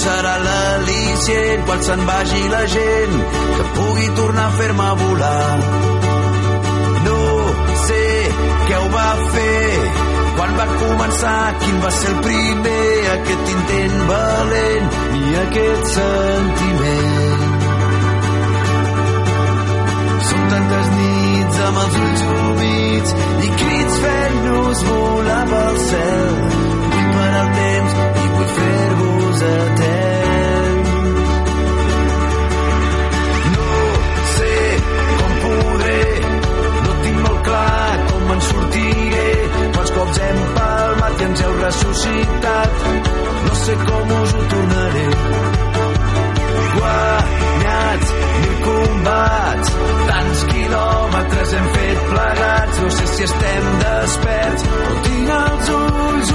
Serà 0.00 0.34
l'al·licient 0.44 1.64
quan 1.66 1.82
se'n 1.86 2.02
vagi 2.08 2.42
la 2.52 2.62
gent, 2.74 3.14
que 3.56 3.64
pugui 3.76 4.08
tornar 4.18 4.46
a 4.48 4.56
fer-me 4.58 4.88
volar. 5.02 5.56
No 7.06 7.20
sé 7.86 8.02
què 8.68 8.76
ho 8.80 8.88
va 8.94 9.08
fer, 9.34 9.70
quan 10.38 10.56
va 10.60 10.66
començar, 10.82 11.38
quin 11.62 11.78
va 11.84 11.92
ser 11.98 12.12
el 12.12 12.18
primer, 12.26 12.88
aquest 13.14 13.52
intent 13.54 13.96
valent 14.10 14.90
i 15.20 15.36
aquest 15.44 15.92
sentiment. 15.94 17.46
Són 20.28 20.50
tantes 20.52 20.92
nits 20.98 21.64
amb 21.70 21.82
els 21.84 21.98
ulls 22.04 22.26
humits 22.34 23.16
i 23.22 23.54
crits 23.62 24.02
fent-nos 24.04 24.84
volar 24.90 25.42
pel 25.54 25.80
cel. 25.88 26.36
Vull 26.92 27.10
parar 27.16 27.42
el 27.46 27.56
temps 27.62 27.98
i 28.24 28.28
vull 28.36 28.54
eterns. 28.56 28.95
No 52.86 52.90
sé 52.90 53.06
si 53.06 53.22
estem 53.24 53.64
desperts 53.80 54.66
o 54.68 54.96
tinc 55.06 55.30
els 55.38 55.70
ulls 55.76 56.34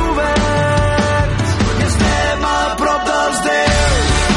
estem 2.42 2.46
a 2.46 2.76
prop 2.76 3.06
dels 3.06 3.42
déus. 3.42 4.31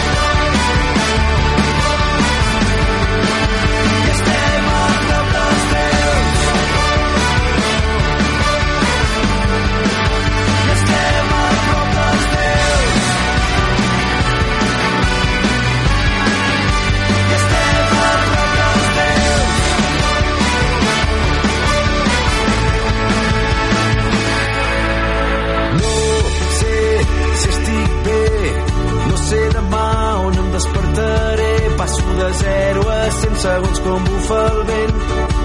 0 31.86 32.88
a 32.88 33.10
100 33.10 33.36
segons 33.36 33.78
com 33.80 34.04
bufa 34.04 34.40
el 34.50 34.62
vent. 34.68 35.00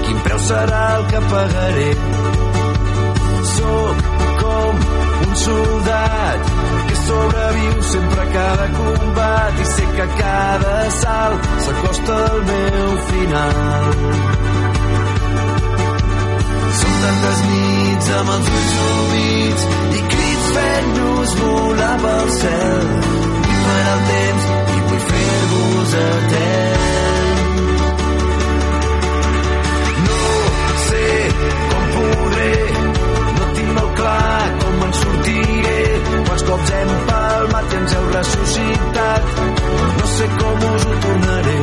Quin 0.06 0.20
preu 0.24 0.40
serà 0.40 0.84
el 0.98 1.06
que 1.12 1.22
pagaré? 1.32 1.90
Soc 3.50 4.04
com 4.40 4.80
un 5.28 5.36
soldat 5.44 6.50
que 6.88 6.96
sobreviu 7.02 7.84
sempre 7.92 8.22
a 8.22 8.30
cada 8.38 8.68
combat 8.78 9.60
i 9.60 9.68
sé 9.74 9.88
que 9.98 10.08
cada 10.22 10.78
salt 11.02 11.50
s'acosta 11.68 12.18
al 12.32 12.42
meu 12.52 12.90
final. 13.12 13.90
Són 16.80 16.98
tantes 17.04 17.46
nits 17.52 18.12
amb 18.20 18.36
els 18.38 18.52
ulls 18.56 18.76
humits 18.88 19.70
i 20.00 20.04
crits 20.16 20.52
fent-nos 20.58 21.40
volar 21.44 21.96
pel 22.06 22.36
cel. 22.42 22.94
Vull 23.10 23.64
parar 23.68 23.96
el 23.98 24.06
temps 24.14 24.78
i 24.78 24.79
vull 24.90 25.04
fer-vos 25.10 25.94
etern. 26.02 27.50
No 30.06 30.22
sé 30.86 31.06
com 31.72 31.86
podré, 31.96 32.52
no 33.38 33.50
tinc 33.58 33.72
molt 33.78 33.94
clar 34.00 34.48
com 34.64 34.84
en 34.88 34.98
sortiré. 35.02 35.78
Quants 36.30 36.46
cops 36.50 36.74
hem 36.80 36.94
palmat 37.12 37.74
i 37.76 37.80
ens 37.82 37.96
heu 37.98 38.10
ressuscitat, 38.16 39.32
no 40.00 40.12
sé 40.16 40.30
com 40.40 40.68
us 40.72 40.88
ho 40.90 41.00
tornaré. 41.06 41.58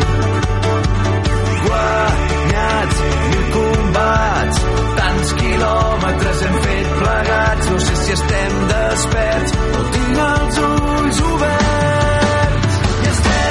Guanyats 1.66 3.04
mil 3.30 3.46
combats, 3.58 4.64
tants 5.02 5.36
quilòmetres 5.42 6.42
hem 6.48 6.58
fet 6.66 6.98
plegats, 7.04 7.70
no 7.74 7.78
sé 7.88 8.02
si 8.04 8.18
estem 8.18 8.58
desperts 8.74 9.56
o 9.66 9.86
tinc 9.96 10.26
els 10.32 10.60
ulls 10.70 11.24
oberts. 11.32 11.65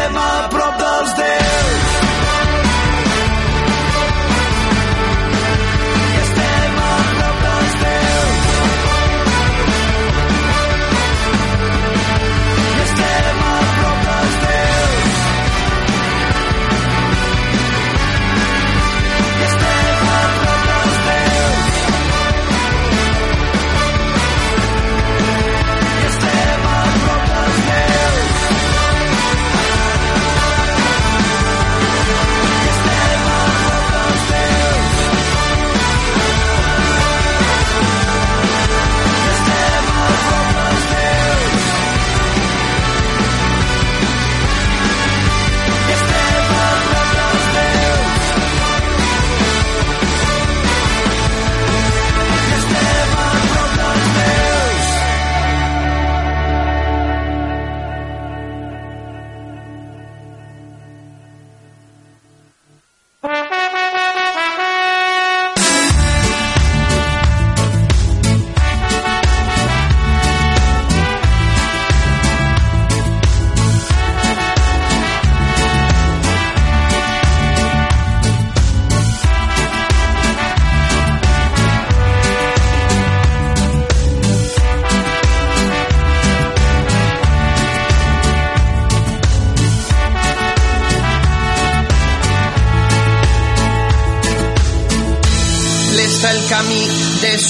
Estem 0.06 0.18
a 0.22 0.48
prop 0.50 0.78
dels 0.78 1.14
déus. 1.18 2.05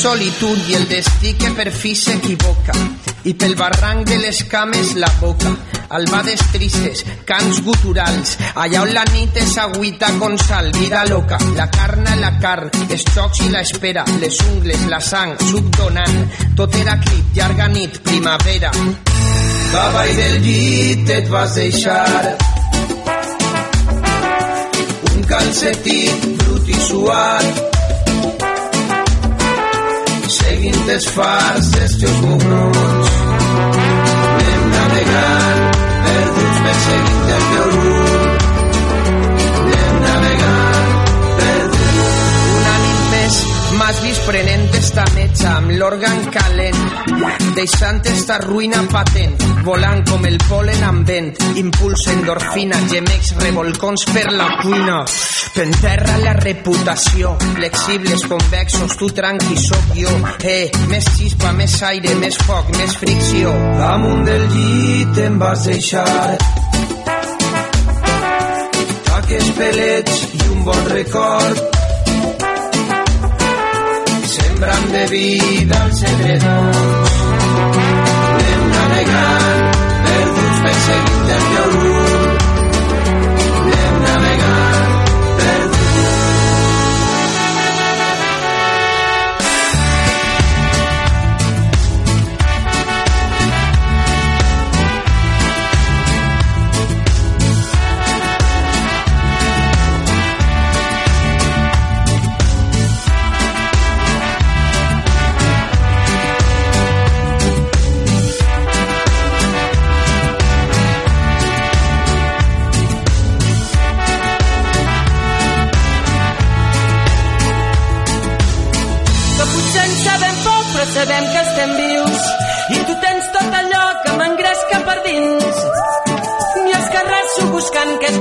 Solitud 0.06 0.68
i 0.70 0.76
el 0.78 0.84
destí 0.86 1.32
que 1.34 1.50
per 1.58 1.72
fi 1.74 1.96
s'equivoca. 1.98 2.76
I 3.26 3.32
pel 3.42 3.56
barranc 3.58 4.06
de 4.06 4.20
les 4.22 4.44
cames 4.52 4.92
la 5.02 5.10
boca. 5.18 5.50
Albades 5.98 6.44
tristes, 6.54 7.02
cants 7.26 7.64
guturals. 7.66 8.36
Allà 8.54 8.84
on 8.86 8.94
la 8.94 9.02
nit 9.10 9.40
és 9.42 9.58
agüita 9.64 10.12
con 10.22 10.38
sal 10.38 10.70
vida 10.78 11.02
loca, 11.10 11.40
la 11.58 11.66
carn 11.74 12.06
a 12.06 12.16
la 12.22 12.32
carn 12.38 12.70
els 12.86 13.06
xocs 13.16 13.42
i 13.48 13.50
la 13.50 13.66
espera, 13.66 14.06
les 14.22 14.38
ungles 14.46 14.86
la 14.94 15.02
sang, 15.02 15.34
suc 15.50 15.74
donant 15.80 16.22
tot 16.60 16.78
era 16.84 17.00
crit, 17.02 17.32
llarga 17.40 17.70
nit, 17.74 17.98
primavera. 18.06 18.74
Davall 19.74 20.18
del 20.22 20.42
llit 20.46 21.16
et 21.18 21.32
vas 21.34 21.58
deixar. 21.58 22.36
Un 25.16 25.26
calcetí 25.34 26.04
brut 26.44 26.70
i 26.70 26.84
suat 26.92 27.75
fars 31.16 31.72
dels 31.72 31.98
teus 32.00 32.20
mugrons. 32.22 33.12
Anem 34.36 34.64
navegant, 34.74 35.64
perduts 36.06 36.60
perseguint 36.66 37.32
el 37.36 37.46
teu 37.52 37.68
rumb. 37.76 38.46
Anem 39.62 39.96
navegant, 40.06 40.94
perduts. 41.40 42.20
una 42.60 42.76
nit 42.86 43.02
més 43.14 43.40
m'has 43.80 44.02
vist 44.06 44.28
prenent 44.30 44.68
esta 44.82 45.08
metxa 45.16 45.56
amb 45.60 45.76
l'òrgan 45.80 46.24
calent 46.36 46.82
deixant 47.56 48.02
esta 48.12 48.40
ruïna 48.44 48.84
patent 48.92 49.36
volant 49.66 50.04
com 50.10 50.26
el 50.30 50.38
polen 50.50 50.84
amb 50.86 51.08
vent 51.10 51.32
impuls 51.62 52.08
endorfina, 52.14 52.80
gemecs 52.92 53.34
revolcons 53.42 54.06
per 54.14 54.28
la 54.32 54.50
cuina 54.62 55.02
t'enterra 55.56 56.18
la 56.20 56.34
reputació. 56.34 57.36
Flexibles, 57.56 58.26
convexos, 58.28 58.96
tu 59.00 59.08
tranqui 59.16 59.56
sóc 59.60 59.94
jo. 59.96 60.12
Eh, 60.44 60.70
més 60.92 61.08
xispa, 61.16 61.54
més 61.56 61.76
aire, 61.88 62.16
més 62.20 62.38
foc, 62.44 62.72
més 62.78 62.96
fricció. 63.00 63.54
Damunt 63.80 64.26
del 64.28 64.44
llit 64.52 65.22
em 65.24 65.40
vas 65.40 65.64
deixar. 65.70 66.36
Taques 69.08 69.54
pelets 69.62 70.20
i 70.34 70.44
un 70.58 70.68
bon 70.68 70.84
record. 70.92 71.64
Sembrant 74.36 74.92
de 74.92 75.06
vida 75.14 75.80
els 75.86 76.04
edredons 76.12 77.16
anem 78.36 78.68
navegant 78.74 79.66
perduts 80.06 80.62
perseguint 80.68 81.34
el 81.38 81.50
teu 81.54 81.74
rumb 81.80 82.15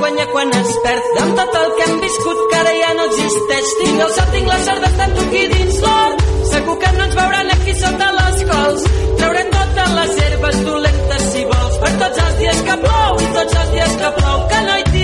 guanya 0.05 0.27
quan 0.33 0.51
es 0.53 0.73
perd. 0.85 1.05
Amb 1.23 1.39
tot 1.39 1.55
el 1.61 1.71
que 1.77 1.85
hem 1.87 2.01
viscut, 2.01 2.41
que 2.51 2.57
ara 2.63 2.73
ja 2.81 2.91
no 2.97 3.05
existeix. 3.11 3.71
Tinc 3.79 4.03
el 4.07 4.11
sort, 4.17 4.33
tinc 4.35 4.51
la 4.53 4.59
sort 4.67 4.85
d'estar 4.85 5.07
tu 5.15 5.23
aquí 5.23 5.45
dins 5.53 5.79
l'or. 5.85 6.19
Segur 6.51 6.77
que 6.83 6.91
no 6.97 7.07
ens 7.07 7.17
veuran 7.21 7.55
aquí 7.55 7.77
sota 7.81 8.11
les 8.19 8.45
cols. 8.51 8.85
Traurem 9.23 9.49
totes 9.57 9.97
les 10.01 10.21
herbes 10.27 10.61
dolentes 10.69 11.27
si 11.31 11.47
vols. 11.55 11.81
Per 11.87 11.95
tots 12.05 12.23
els 12.27 12.37
dies 12.43 12.63
que 12.69 12.79
plou 12.85 13.25
i 13.25 13.33
tots 13.39 13.59
els 13.63 13.75
dies 13.79 13.99
que 14.03 14.15
plou, 14.21 14.47
que 14.53 14.63
no 14.69 14.79
hi 14.79 14.87
tinc 14.93 15.04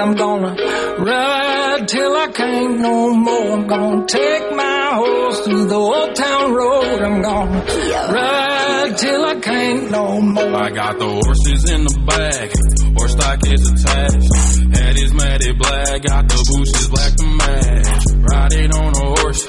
I'm 0.00 0.14
gonna 0.14 0.56
ride 0.98 1.86
till 1.86 2.16
I 2.16 2.28
can't 2.28 2.80
no 2.80 3.12
more. 3.12 3.52
I'm 3.52 3.66
gonna 3.66 4.06
take 4.06 4.50
my 4.56 4.90
horse 4.94 5.44
through 5.44 5.66
the 5.66 5.74
old 5.74 6.14
town 6.16 6.54
road. 6.54 7.02
I'm 7.02 7.20
gonna 7.20 7.60
ride 7.60 8.96
till 8.96 9.24
I 9.26 9.34
can't 9.40 9.90
no 9.90 10.20
more. 10.22 10.56
I 10.56 10.70
got 10.70 10.98
the 10.98 11.04
horses 11.06 11.70
in 11.70 11.84
the 11.84 11.96
back, 12.08 12.48
horse 12.96 13.12
stock 13.12 13.40
is 13.44 13.60
attached. 13.68 14.32
Head 14.72 14.96
is 14.96 15.12
matted 15.12 15.58
black, 15.58 16.02
got 16.02 16.28
the 16.28 16.38
bushes 16.48 16.88
black 16.88 17.12
to 17.20 17.26
match. 17.36 18.00
Riding 18.24 18.72
on 18.72 18.92
a 18.96 19.06
horse, 19.20 19.44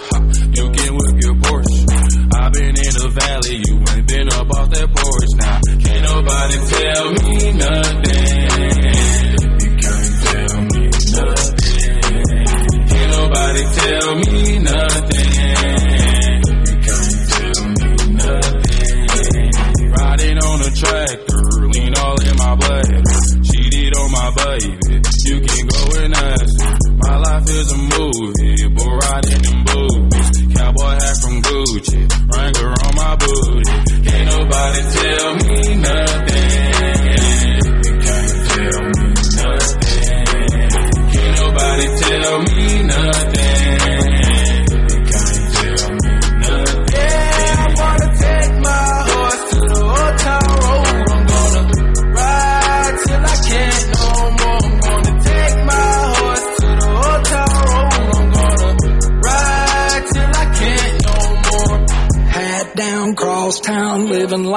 you 0.51 0.65
can 0.67 0.91
whip 0.99 1.15
your 1.23 1.35
Porsche. 1.47 2.11
I've 2.35 2.51
been 2.51 2.75
in 2.75 2.93
the 2.99 3.07
valley, 3.07 3.55
you 3.55 3.75
ain't 3.87 4.07
been 4.07 4.27
up 4.27 4.51
off 4.51 4.69
that 4.69 4.89
porch. 4.91 5.31
Now, 5.39 5.63
can't 5.79 6.03
nobody 6.11 6.57
tell 6.75 7.05
me 7.23 7.53
nothing. 7.55 8.30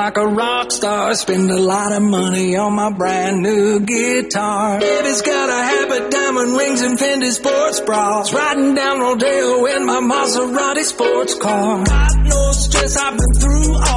Like 0.05 0.18
a 0.18 0.26
rock 0.26 0.70
star. 0.70 1.14
Spend 1.14 1.51
a 1.51 1.59
lot 1.59 1.93
of 1.93 2.02
money 2.02 2.56
on 2.56 2.74
my 2.74 2.90
brand 2.93 3.43
new 3.43 3.81
guitar. 3.81 4.78
Baby's 4.78 5.22
got 5.22 5.48
a 5.48 5.60
habit, 5.72 6.10
diamond 6.10 6.52
rings 6.59 6.82
and 6.82 6.98
Fendi 6.98 7.31
sports 7.31 7.81
bras. 7.81 8.31
Riding 8.35 8.74
down 8.74 9.01
Rodeo 9.01 9.64
in 9.64 9.86
my 9.86 10.01
Maserati 10.01 10.85
sports 10.85 11.35
car. 11.36 11.85
Got 11.85 12.16
no 12.18 12.52
stress, 12.52 12.97
I've 12.98 13.16
been 13.16 13.35
through 13.40 13.72
all 13.74 13.94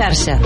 xarxa. 0.00 0.39